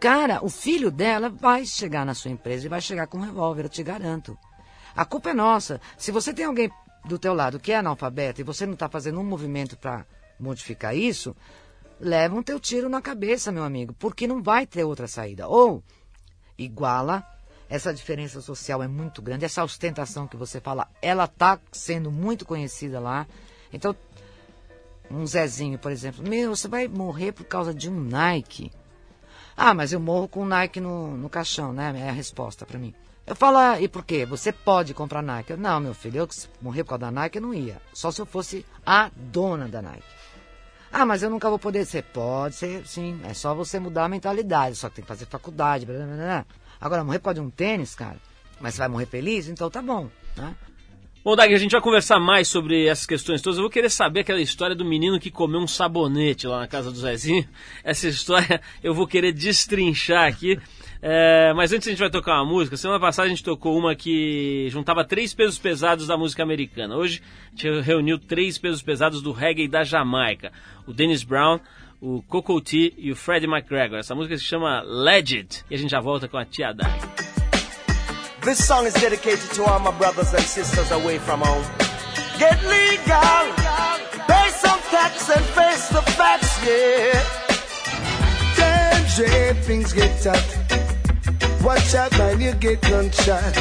[0.00, 3.64] cara, o filho dela vai chegar na sua empresa e vai chegar com um revólver,
[3.64, 4.36] eu te garanto.
[4.94, 5.80] A culpa é nossa.
[5.96, 6.70] Se você tem alguém
[7.04, 10.06] do teu lado que é analfabeto e você não está fazendo um movimento para
[10.38, 11.36] modificar isso,
[12.00, 15.46] leva um teu tiro na cabeça, meu amigo, porque não vai ter outra saída.
[15.46, 15.82] Ou
[16.56, 17.24] iguala,
[17.68, 22.44] essa diferença social é muito grande, essa ostentação que você fala, ela está sendo muito
[22.44, 23.26] conhecida lá.
[23.72, 23.94] Então,
[25.10, 28.70] um Zezinho, por exemplo, meu, você vai morrer por causa de um Nike.
[29.56, 31.92] Ah, mas eu morro com um Nike no, no caixão, né?
[31.96, 32.94] É a resposta para mim.
[33.26, 34.26] Eu falo, ah, e por quê?
[34.26, 35.52] Você pode comprar Nike.
[35.52, 37.80] Eu, não, meu filho, eu que morrer por causa da Nike, eu não ia.
[37.92, 40.04] Só se eu fosse a dona da Nike.
[40.92, 42.02] Ah, mas eu nunca vou poder ser.
[42.04, 43.20] Pode ser, sim.
[43.24, 44.76] É só você mudar a mentalidade.
[44.76, 45.86] Só que tem que fazer faculdade.
[45.86, 46.46] Blá, blá, blá.
[46.80, 48.18] Agora, morrer por causa de um tênis, cara,
[48.60, 49.48] mas você vai morrer feliz?
[49.48, 50.54] Então tá bom, né?
[51.24, 53.56] Bom, Dag, a gente vai conversar mais sobre essas questões todas.
[53.56, 56.92] Eu vou querer saber aquela história do menino que comeu um sabonete lá na casa
[56.92, 57.48] do Zezinho.
[57.82, 60.60] Essa história eu vou querer destrinchar aqui.
[61.06, 62.78] É, mas antes a gente vai tocar uma música.
[62.78, 66.96] Semana passada a gente tocou uma que juntava três pesos pesados da música americana.
[66.96, 70.50] Hoje a gente reuniu três pesos pesados do reggae da Jamaica:
[70.86, 71.60] o Dennis Brown,
[72.00, 73.98] o Coco T e o Freddie McGregor.
[73.98, 76.90] Essa música se chama Legend e a gente já volta com a Tia Dag.
[78.40, 81.64] This song is dedicated to all my brothers and sisters away from home.
[82.38, 83.52] Get legal,
[84.26, 87.44] pay some tax and face the facts, yeah.
[89.18, 90.63] Damn, things get tough.
[91.64, 93.54] Watch out, man, you get gunshot.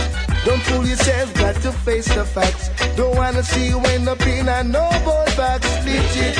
[0.43, 2.69] Don't fool yourself, got to face the facts.
[2.97, 5.65] Don't wanna see you end up in a no boy box.
[5.85, 6.35] Legit.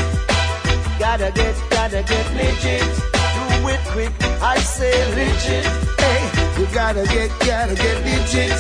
[1.00, 2.82] Gotta get, gotta get legit.
[2.82, 4.12] Do it quick,
[4.42, 5.66] I say legit.
[6.04, 8.52] Hey, you gotta get, gotta get legit.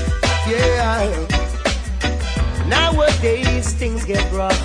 [0.47, 1.27] Yeah.
[2.67, 4.61] Nowadays things get rough.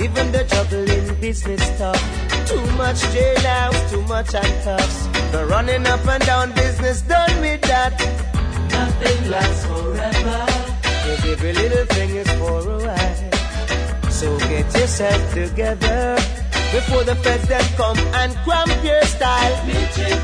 [0.00, 2.02] Even the trouble in business tough.
[2.48, 5.11] Too much jailhouse, too much handcuffs.
[5.32, 7.98] The running up and down business done with that.
[8.70, 10.62] Nothing lasts forever.
[11.32, 14.10] Every little thing is for a while.
[14.10, 16.16] So get yourself together
[16.70, 19.56] before the feds then come and cramp your style.
[19.66, 20.20] Legit.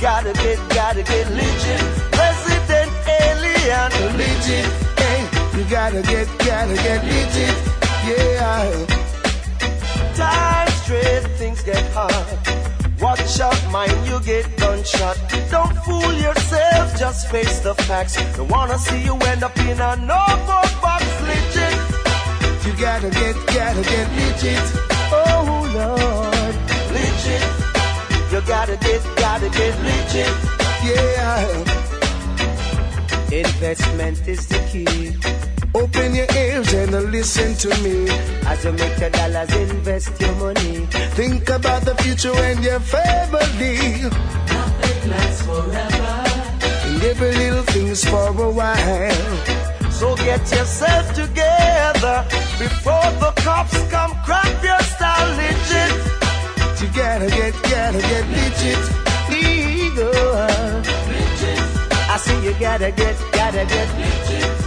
[0.00, 1.82] Gotta get, gotta get legit.
[2.16, 3.90] Resident alien.
[4.16, 4.66] Legit.
[4.96, 5.20] Hey,
[5.58, 7.56] you gotta get, gotta get legit.
[8.08, 8.86] Yeah.
[10.16, 12.75] Time straight, things get hard.
[13.00, 15.16] Watch out, mind you get gunshot.
[15.50, 18.16] Don't fool yourself, just face the facts.
[18.36, 20.22] Don't wanna see you end up in a no
[20.80, 21.74] box legit.
[22.64, 24.66] You gotta get, gotta get legit.
[25.12, 26.54] Oh Lord,
[26.96, 27.66] legit.
[28.32, 30.34] You gotta get, gotta get legit.
[30.88, 31.86] Yeah.
[33.30, 35.55] Investment is the key.
[35.76, 38.08] Open your ears and listen to me.
[38.46, 40.86] As you make your dollars, invest your money.
[41.18, 43.76] Think about the future and your family.
[44.48, 46.16] Nothing lasts forever.
[46.86, 49.92] And every little thing's for a while.
[49.92, 52.24] So get yourself together
[52.58, 55.92] before the cops come crack your style legit.
[56.80, 58.82] You gotta get, gotta get legit.
[59.28, 60.08] Legal.
[61.12, 61.60] Legit.
[62.08, 64.65] I see you gotta get, gotta get legit.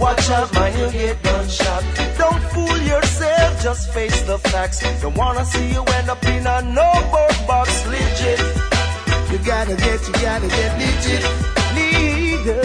[0.00, 1.84] Watch out, man, you get gunshot.
[2.16, 4.80] Don't fool yourself, just face the facts.
[5.02, 6.90] Don't wanna see you end up in a no
[7.46, 8.40] box, legit.
[9.30, 11.24] You gotta get, you gotta get legit,
[11.76, 12.56] legal,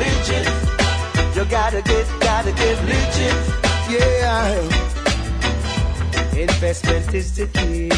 [0.00, 0.46] legit.
[1.36, 3.36] You gotta get, gotta get legit,
[3.94, 4.88] yeah.
[6.38, 7.90] Investment is the key.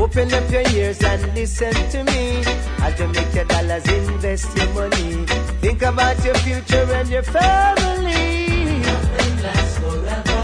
[0.00, 2.42] Open up your ears and listen to me.
[2.82, 5.49] As you make your dollars, invest your money.
[5.70, 8.80] Think about your future and your family.
[8.80, 10.42] Nothing lasts forever.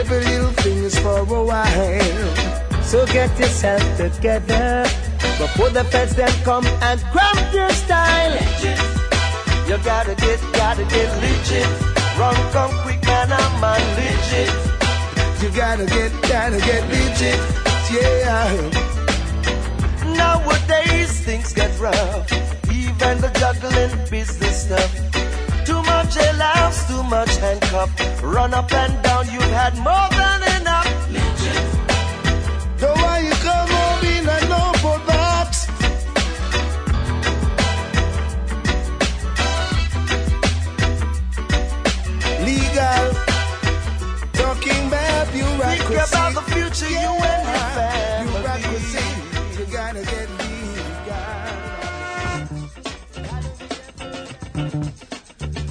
[0.00, 2.82] Every little thing is for a while.
[2.82, 4.84] So get yourself together.
[5.36, 8.32] Before the feds then come and cramp your style.
[9.68, 11.68] You gotta get, gotta get legit.
[12.18, 14.48] Run, come quick, man, I'm on legit.
[15.42, 17.40] You gotta get, gotta get legit.
[17.92, 18.56] Yeah.
[20.16, 22.53] Nowadays things get rough.
[22.94, 24.90] Even the juggling business stuff.
[25.66, 27.90] Too much allows, too much handcuff.
[28.22, 30.88] Run up and down, you've had more than enough.
[32.78, 33.33] Don't why you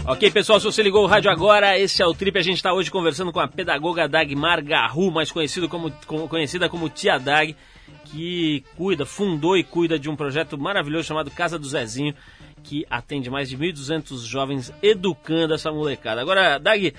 [0.05, 2.37] Ok, pessoal, se você ligou o rádio agora, esse é o Trip.
[2.37, 5.89] A gente está hoje conversando com a pedagoga Dagmar Garru, mais conhecido como,
[6.27, 7.55] conhecida como Tia Dag,
[8.03, 12.13] que cuida, fundou e cuida de um projeto maravilhoso chamado Casa do Zezinho,
[12.61, 16.19] que atende mais de 1.200 jovens educando essa molecada.
[16.19, 16.93] Agora, Dag,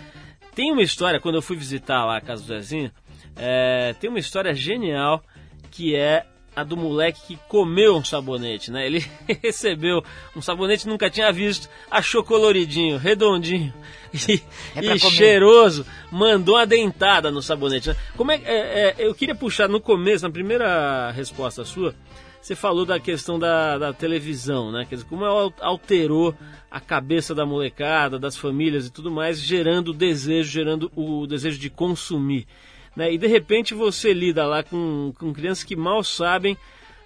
[0.55, 2.91] tem uma história, quando eu fui visitar lá a Casa do Zezinho,
[3.37, 5.23] é, tem uma história genial
[5.71, 6.25] que é
[6.55, 8.87] a do moleque que comeu um sabonete, né?
[8.87, 9.05] Ele
[9.43, 10.03] recebeu
[10.37, 13.73] um sabonete que nunca tinha visto, achou coloridinho, redondinho
[14.29, 14.43] e,
[14.77, 17.89] É e cheiroso, mandou uma dentada no sabonete.
[17.89, 17.97] né?
[18.17, 21.95] Como é, é, é, eu queria puxar no começo, na primeira resposta sua,
[22.45, 24.85] você falou da questão da, da televisão, né?
[24.87, 26.35] Quer dizer, como ela alterou
[26.71, 31.59] a cabeça da molecada, das famílias e tudo mais, gerando o desejo, gerando o desejo
[31.59, 32.47] de consumir.
[32.97, 33.13] Né?
[33.13, 36.57] E de repente você lida lá com, com crianças que mal sabem,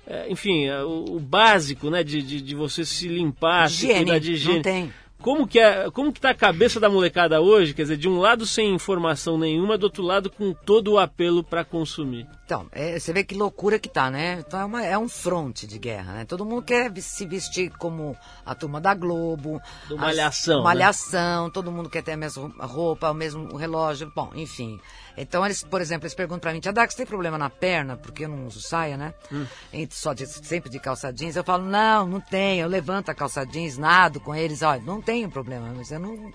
[0.06, 2.02] é, enfim, é, o, básico, né?
[2.02, 4.56] De, de, de você se limpar, se Higiene, cuidar de higiene.
[4.56, 4.92] não tem.
[5.20, 7.74] Como que, é, como que tá a cabeça da molecada hoje?
[7.74, 11.42] Quer dizer, de um lado sem informação nenhuma, do outro lado com todo o apelo
[11.42, 12.26] para consumir.
[12.48, 14.38] Então, é, você vê que loucura que tá, né?
[14.40, 16.24] Então é, uma- é um fronte de guerra, né?
[16.24, 19.60] Todo mundo quer se vestir como a turma da Globo.
[19.86, 20.64] Do as- Malhação, né?
[20.64, 24.10] Malhação, todo mundo quer ter a mesma roupa, o mesmo relógio.
[24.16, 24.80] Bom, enfim.
[25.14, 27.98] Então, eles, por exemplo, eles perguntam pra mim, Tia Dax, tem problema na perna?
[27.98, 29.12] Porque eu não uso saia, né?
[29.30, 29.44] Hum.
[29.90, 31.36] Só de- sempre de calça jeans.
[31.36, 32.60] Eu falo, não, não tem.
[32.60, 34.62] Eu levanto a calça jeans, nado com eles.
[34.62, 36.32] Olha, não tem problema, mas eu não...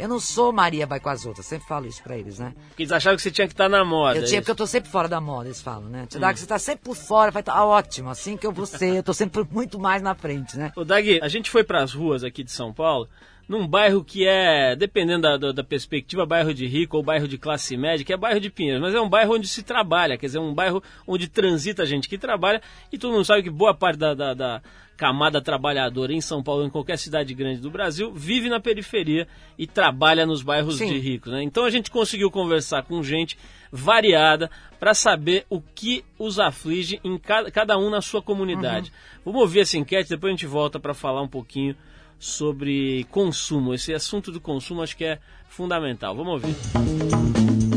[0.00, 2.54] Eu não sou Maria vai com as outras, sempre falo isso pra eles, né?
[2.68, 4.18] Porque eles achavam que você tinha que estar na moda.
[4.18, 4.42] Eu é tinha, isso?
[4.42, 6.06] porque eu tô sempre fora da moda, eles falam, né?
[6.08, 8.96] Tia Dag, você tá sempre por fora, vai estar ótimo, assim que eu vou ser,
[8.96, 10.72] eu tô sempre muito mais na frente, né?
[10.74, 13.08] Ô, Dag, a gente foi para as ruas aqui de São Paulo,
[13.50, 17.36] num bairro que é, dependendo da, da- da perspectiva, bairro de rico ou bairro de
[17.36, 20.26] classe média, que é bairro de Pinheiros, mas é um bairro onde se trabalha, quer
[20.26, 23.98] dizer, um bairro onde transita gente que trabalha, e todo mundo sabe que boa parte
[23.98, 24.62] da, da- da
[24.96, 29.26] camada trabalhadora em São Paulo, em qualquer cidade grande do Brasil, vive na periferia
[29.58, 30.86] e trabalha nos bairros Sim.
[30.92, 31.32] de ricos.
[31.32, 31.42] Né?
[31.42, 33.36] Então a gente conseguiu conversar com gente
[33.72, 34.48] variada
[34.78, 38.92] para saber o que os aflige em cada, cada um na sua comunidade.
[39.24, 41.74] Vamos ouvir essa enquete, depois a gente volta para falar um pouquinho
[42.20, 43.74] sobre consumo.
[43.74, 45.18] Esse assunto do consumo acho que é
[45.48, 46.14] fundamental.
[46.14, 47.69] Vamos ouvir.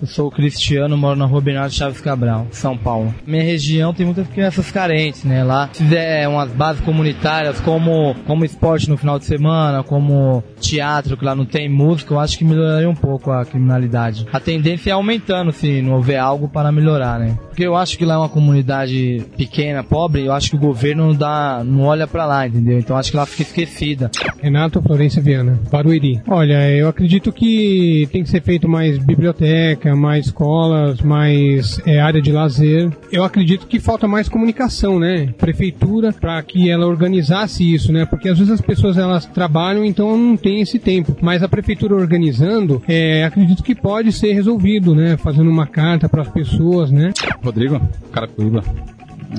[0.00, 3.14] Eu sou o Cristiano, moro na Rua Bernardo Chaves Cabral, São Paulo.
[3.26, 5.44] Minha região tem muitas crianças carentes, né?
[5.44, 11.24] Lá, fizer umas bases comunitárias como, como esporte no final de semana, como teatro, que
[11.24, 14.26] lá não tem música, eu acho que melhoraria um pouco a criminalidade.
[14.32, 17.38] A tendência é aumentando se não houver algo para melhorar, né?
[17.48, 21.08] Porque eu acho que lá é uma comunidade pequena, pobre, eu acho que o governo
[21.08, 22.78] não dá, não olha para lá, entendeu?
[22.78, 24.10] Então acho que ela fica esquecida.
[24.40, 26.22] Renato Florença Viana, Barueri.
[26.26, 32.20] Olha, eu acredito que tem que ser feito mais biblioteca, mais escolas, mais é, área
[32.20, 32.90] de lazer.
[33.10, 35.32] Eu acredito que falta mais comunicação, né?
[35.38, 38.04] Prefeitura, para que ela organizasse isso, né?
[38.04, 41.16] Porque às vezes as pessoas elas trabalham, então não tem esse tempo.
[41.20, 45.16] Mas a prefeitura organizando, é, acredito que pode ser resolvido, né?
[45.16, 47.12] Fazendo uma carta para as pessoas, né?
[47.42, 47.80] Rodrigo,
[48.12, 48.62] Carapicuíba.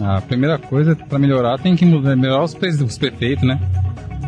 [0.02, 2.56] A primeira coisa para melhorar tem que melhorar os
[2.98, 3.60] prefeitos, né?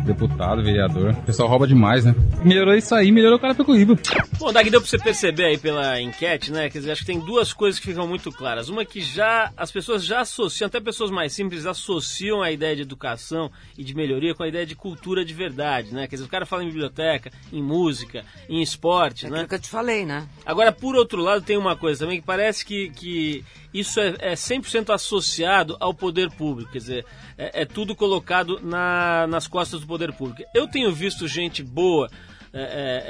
[0.04, 1.12] Deputado, vereador.
[1.12, 2.14] O pessoal rouba demais, né?
[2.44, 3.96] Melhorou isso aí, melhorou o Carapicuíba.
[4.38, 6.68] Bom, Dag, deu pra você perceber aí pela enquete, né?
[6.68, 8.68] Quer dizer, acho que tem duas coisas que ficam muito claras.
[8.68, 12.82] Uma que já as pessoas já associam, até pessoas mais simples, associam a ideia de
[12.82, 16.06] educação e de melhoria com a ideia de cultura de verdade, né?
[16.06, 19.36] Quer dizer, o cara fala em biblioteca, em música, em esporte, É né?
[19.36, 20.26] aquilo que eu te falei, né?
[20.44, 23.42] Agora, por outro lado, tem uma coisa também que parece que, que
[23.72, 29.26] isso é, é 100% associado ao poder público, quer dizer, é, é tudo colocado na-
[29.26, 30.42] nas costas do poder público.
[30.54, 32.08] Eu tenho visto gente boa
[32.52, 32.60] é,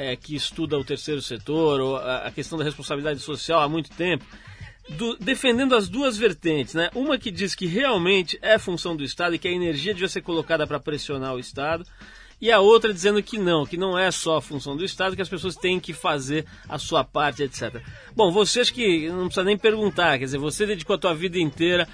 [0.08, 3.68] é, é, que estuda o terceiro setor, ou a, a questão da responsabilidade social há
[3.68, 4.24] muito tempo,
[4.88, 6.90] do, defendendo as duas vertentes, né?
[6.94, 10.22] Uma que diz que realmente é função do Estado e que a energia devia ser
[10.22, 11.84] colocada para pressionar o Estado,
[12.40, 15.22] e a outra dizendo que não, que não é só a função do Estado, que
[15.22, 17.82] as pessoas têm que fazer a sua parte, etc.
[18.14, 21.38] Bom, você acho que não precisa nem perguntar, quer dizer, você dedicou a tua vida
[21.38, 21.88] inteira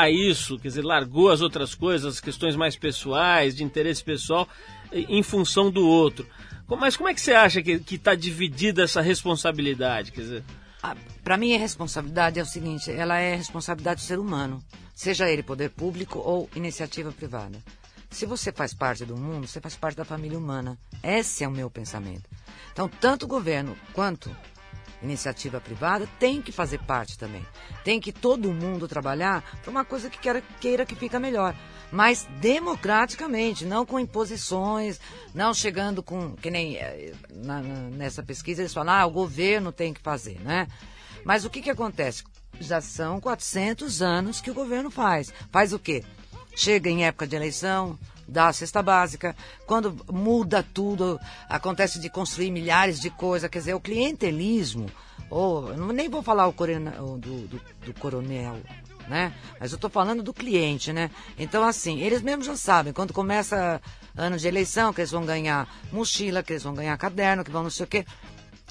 [0.00, 4.48] a isso, quer dizer, largou as outras coisas, as questões mais pessoais, de interesse pessoal,
[4.92, 6.26] em função do outro.
[6.68, 10.10] Mas como é que você acha que está dividida essa responsabilidade?
[10.10, 10.44] Quer dizer...
[10.82, 14.62] Ah, Para mim, a responsabilidade é o seguinte: ela é responsabilidade do ser humano,
[14.94, 17.58] seja ele poder público ou iniciativa privada.
[18.10, 20.78] Se você faz parte do mundo, você faz parte da família humana.
[21.02, 22.28] Esse é o meu pensamento.
[22.72, 24.30] Então, tanto o governo quanto
[25.04, 27.46] iniciativa privada tem que fazer parte também.
[27.84, 31.54] Tem que todo mundo trabalhar para uma coisa que queira, queira que fica melhor.
[31.92, 34.98] Mas democraticamente, não com imposições,
[35.32, 36.34] não chegando com.
[36.34, 40.40] Que nem eh, na, na, nessa pesquisa eles falam, ah, o governo tem que fazer,
[40.40, 40.66] né?
[41.24, 42.24] Mas o que, que acontece?
[42.58, 45.32] Já são 400 anos que o governo faz.
[45.50, 46.04] Faz o quê?
[46.56, 49.34] Chega em época de eleição, dá a cesta básica,
[49.66, 51.18] quando muda tudo,
[51.48, 54.86] acontece de construir milhares de coisas, quer dizer, o clientelismo,
[55.30, 58.58] ou nem vou falar o, corona, do, do, do coronel,
[59.08, 59.32] né?
[59.60, 61.10] Mas eu estou falando do cliente, né?
[61.38, 63.80] Então, assim, eles mesmos já sabem, quando começa
[64.16, 67.62] ano de eleição, que eles vão ganhar mochila, que eles vão ganhar caderno, que vão
[67.62, 68.04] não sei o quê.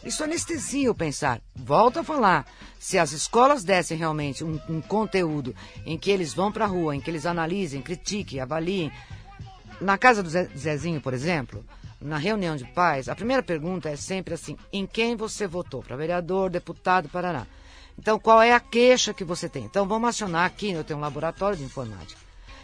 [0.06, 1.42] Isso anestesia o pensar.
[1.56, 2.46] Volto a falar.
[2.78, 6.96] Se as escolas dessem realmente um, um conteúdo em que eles vão para a rua,
[6.96, 8.92] em que eles analisem, critiquem, avaliem.
[9.82, 11.66] Na casa do Zezinho, por exemplo,
[12.00, 15.82] na reunião de pais, a primeira pergunta é sempre assim: em quem você votou?
[15.82, 17.48] Para vereador, deputado, Paraná.
[17.98, 19.66] Então, qual é a queixa que você tem?
[19.66, 22.20] Então, vamos acionar aqui, eu tenho um laboratório de informática.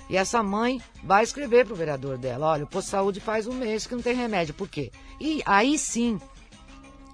[0.10, 3.48] E essa mãe vai escrever para o vereador dela: olha, o posto de saúde faz
[3.48, 4.54] um mês que não tem remédio.
[4.54, 4.92] Por quê?
[5.20, 6.20] E aí sim,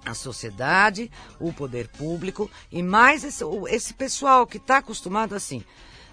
[0.04, 5.62] a sociedade, o poder público e mais esse, esse pessoal que está acostumado assim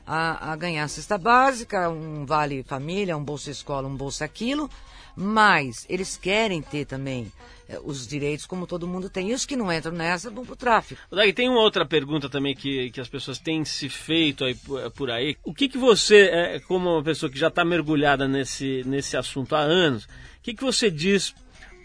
[0.05, 4.69] a, a, ganhar cesta básica, um vale família, um bolsa escola, um bolsa aquilo,
[5.15, 7.31] mas eles querem ter também
[7.69, 9.29] eh, os direitos como todo mundo tem.
[9.29, 11.01] E os que não entram nessa vão para o tráfico.
[11.11, 14.55] Daí tem uma outra pergunta também que, que as pessoas têm se feito aí,
[14.95, 15.37] por aí.
[15.43, 19.55] O que, que você, é, como uma pessoa que já está mergulhada nesse, nesse assunto
[19.55, 20.09] há anos, o
[20.41, 21.33] que, que você diz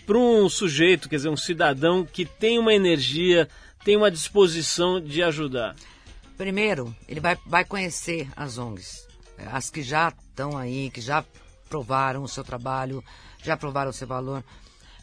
[0.06, 3.48] para um sujeito, quer dizer, um cidadão que tem uma energia,
[3.84, 5.76] tem uma disposição de ajudar?
[6.38, 9.08] Primeiro, ele vai, vai conhecer as ONGs,
[9.50, 11.24] as que já estão aí, que já
[11.68, 13.02] provaram o seu trabalho,
[13.42, 14.44] já provaram o seu valor.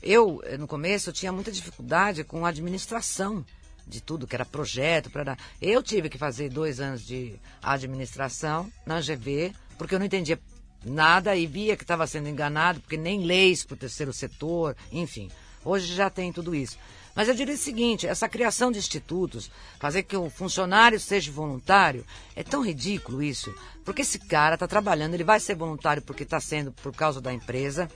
[0.02, 3.46] Eu, no começo, eu tinha muita dificuldade com a administração
[3.86, 5.12] de tudo, que era projeto.
[5.12, 5.38] Pra...
[5.62, 10.40] Eu tive que fazer dois anos de administração na GV, porque eu não entendia
[10.86, 15.30] nada e via que estava sendo enganado, porque nem leis para o terceiro setor, enfim.
[15.66, 16.78] Hoje já tem tudo isso.
[17.16, 19.50] Mas eu diria o seguinte: essa criação de institutos,
[19.80, 22.06] fazer que o funcionário seja voluntário,
[22.36, 23.56] é tão ridículo isso.
[23.86, 27.32] Porque esse cara está trabalhando, ele vai ser voluntário porque está sendo por causa da
[27.32, 27.90] empresa,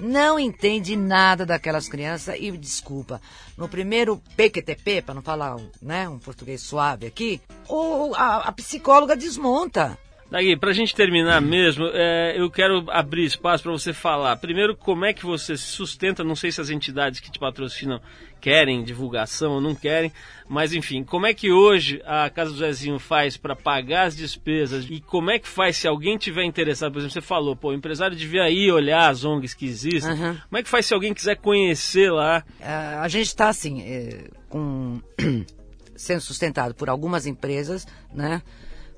[0.00, 3.20] não entende nada daquelas crianças e, desculpa,
[3.56, 9.14] no primeiro PQTP, para não falar né, um português suave aqui, o, a, a psicóloga
[9.14, 9.98] desmonta.
[10.34, 14.34] Dagui, para a gente terminar mesmo, é, eu quero abrir espaço para você falar.
[14.34, 16.24] Primeiro, como é que você se sustenta?
[16.24, 18.00] Não sei se as entidades que te patrocinam
[18.40, 20.12] querem divulgação ou não querem,
[20.48, 24.86] mas enfim, como é que hoje a Casa do Zezinho faz para pagar as despesas
[24.90, 26.90] e como é que faz se alguém tiver interessado?
[26.90, 30.10] Por exemplo, você falou, pô, o empresário devia ir olhar as ONGs que existem.
[30.10, 30.36] Uhum.
[30.48, 32.42] Como é que faz se alguém quiser conhecer lá?
[32.58, 35.00] Uh, a gente está assim, é, com
[35.94, 38.42] sendo sustentado por algumas empresas, né?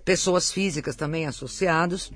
[0.06, 2.12] Pessoas físicas também associados.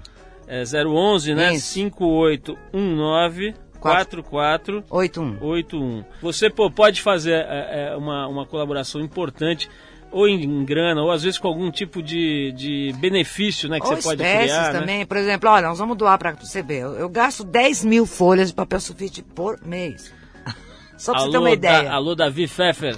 [0.48, 1.56] É 011, né?
[1.56, 1.74] Isso.
[1.74, 6.06] 5819 4481.
[6.22, 9.70] Você pô, pode fazer é, é, uma, uma colaboração importante
[10.14, 13.96] ou em grana, ou às vezes com algum tipo de, de benefício né, que Ou
[13.96, 14.72] você pode criar.
[14.72, 14.80] né?
[14.80, 15.06] também.
[15.06, 16.82] Por exemplo, olha, nós vamos doar para você ver.
[16.82, 20.14] Eu, eu gasto 10 mil folhas de papel sulfite por mês.
[20.98, 21.84] Só pra você ter uma ideia.
[21.84, 22.98] Da, alô, Davi Pfeffer.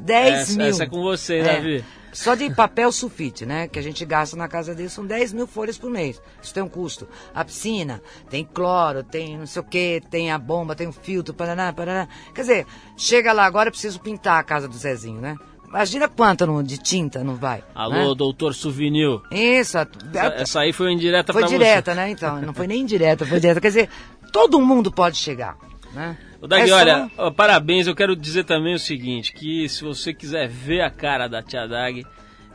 [0.00, 0.66] 10 essa, mil.
[0.66, 1.42] essa é com você, É.
[1.44, 1.84] Davi.
[2.12, 3.68] Só de papel sulfite, né?
[3.68, 6.20] Que a gente gasta na casa dele são 10 mil folhas por mês.
[6.42, 7.08] Isso tem um custo.
[7.32, 11.32] A piscina tem cloro, tem não sei o que, tem a bomba, tem o filtro,
[11.32, 12.08] paraná, paraná.
[12.34, 15.36] Quer dizer, chega lá agora eu preciso pintar a casa do Zezinho, né?
[15.70, 17.62] Imagina quanto no- de tinta não vai.
[17.74, 18.14] Alô, né?
[18.16, 19.20] doutor Souvenir.
[19.30, 22.10] Isso, a- Essa, essa aí foi indireta foi direta, né?
[22.10, 23.60] Então, não foi nem indireta, foi direta.
[23.60, 23.88] Quer dizer,
[24.32, 25.56] todo mundo pode chegar,
[25.94, 26.16] né?
[26.18, 26.44] você.
[26.44, 27.86] Ô, Dag, É só- olha, ó, parabéns.
[27.86, 31.68] Eu quero dizer também o seguinte, que se você quiser ver a cara da tia
[31.68, 32.04] Dag,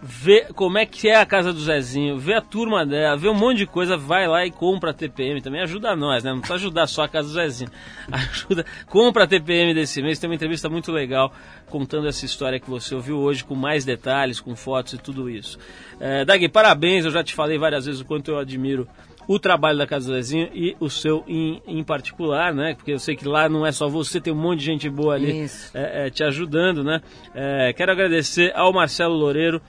[0.02, 3.34] ver como é que é a casa do Zezinho, ver a turma dela, ver um
[3.34, 5.62] monte de coisa, vai lá e compra a TPM também.
[5.62, 6.32] Ajuda nós, né?
[6.32, 7.72] Não precisa ajudar só a casa do Zezinho.
[8.12, 10.20] Ajuda, compra a TPM desse mês.
[10.20, 11.34] Tem uma entrevista muito legal
[11.70, 15.58] contando essa história que você ouviu hoje, com mais detalhes, com fotos e tudo isso.
[16.00, 17.06] É, Dag, parabéns.
[17.06, 18.88] Eu já te falei várias vezes o quanto eu admiro
[19.28, 22.76] o trabalho da Casa do Zezinho e o seu em, em particular, né?
[22.76, 25.16] Porque eu sei que lá não é só você, tem um monte de gente boa
[25.16, 27.02] ali é, é, te ajudando, né?
[27.34, 29.62] É, quero agradecer ao Marcelo Loureiro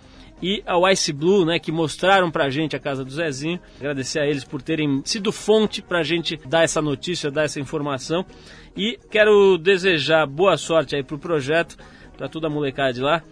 [0.43, 3.61] e ao Ice Blue, né, que mostraram pra gente a casa do Zezinho.
[3.79, 8.25] Agradecer a eles por terem sido fonte pra gente dar essa notícia, dar essa informação.
[8.77, 11.77] E quero desejar boa sorte aí pro projeto,
[12.17, 13.23] pra toda a molecada de lá.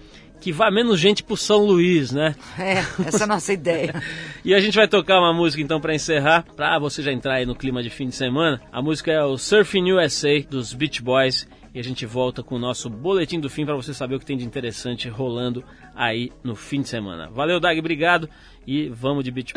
[0.41, 2.35] Que vá menos gente pro São Luís, né?
[2.59, 3.95] É, essa é a nossa ideia.
[4.45, 7.47] E a gente vai tocar uma música então pra encerrar, pra você já entrar aí
[7.47, 8.61] no clima de fim de semana.
[8.71, 12.59] A música é o Surfing USA dos Beach Boys e a gente volta com o
[12.59, 15.65] nosso boletim do fim pra você saber o que tem de interessante rolando
[15.95, 17.29] aí no fim de semana.
[17.29, 18.31] Valeu, Dag, obrigado
[18.67, 19.53] e vamos de Beach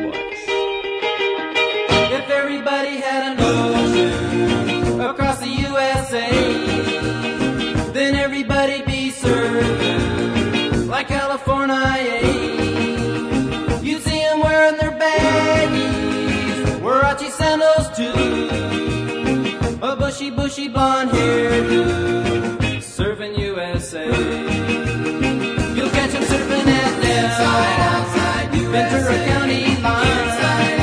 [20.47, 24.05] bushy, bushy blonde hairdo, serving USA.
[25.75, 30.76] You'll catch them surfing at Del, Ventura County line.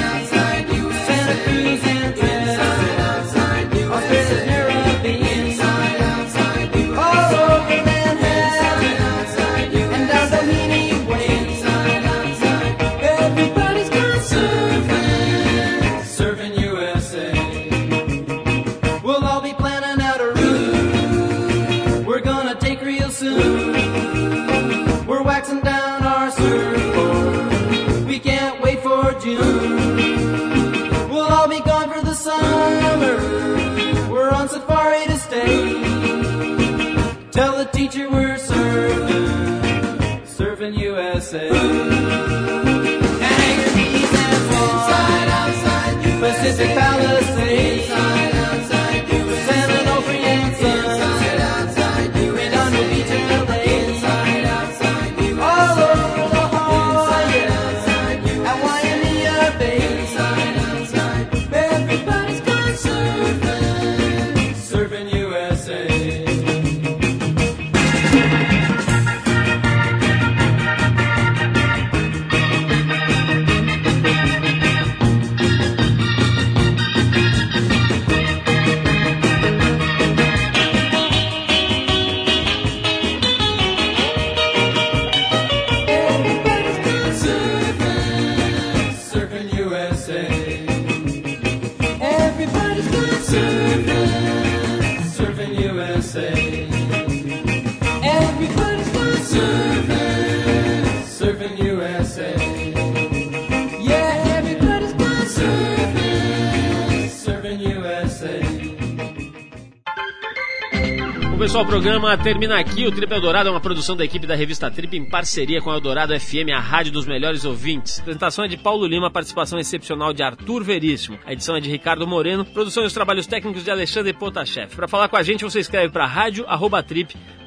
[111.84, 112.86] Programa termina aqui.
[112.86, 115.74] O Trip Eldorado é uma produção da equipe da revista Trip em parceria com a
[115.74, 117.98] Eldorado FM, a rádio dos melhores ouvintes.
[117.98, 121.18] A apresentação é de Paulo Lima, participação excepcional de Arthur Veríssimo.
[121.26, 124.74] A edição é de Ricardo Moreno, produção e os trabalhos técnicos de Alexandre Potashev.
[124.74, 126.06] Para falar com a gente, você escreve para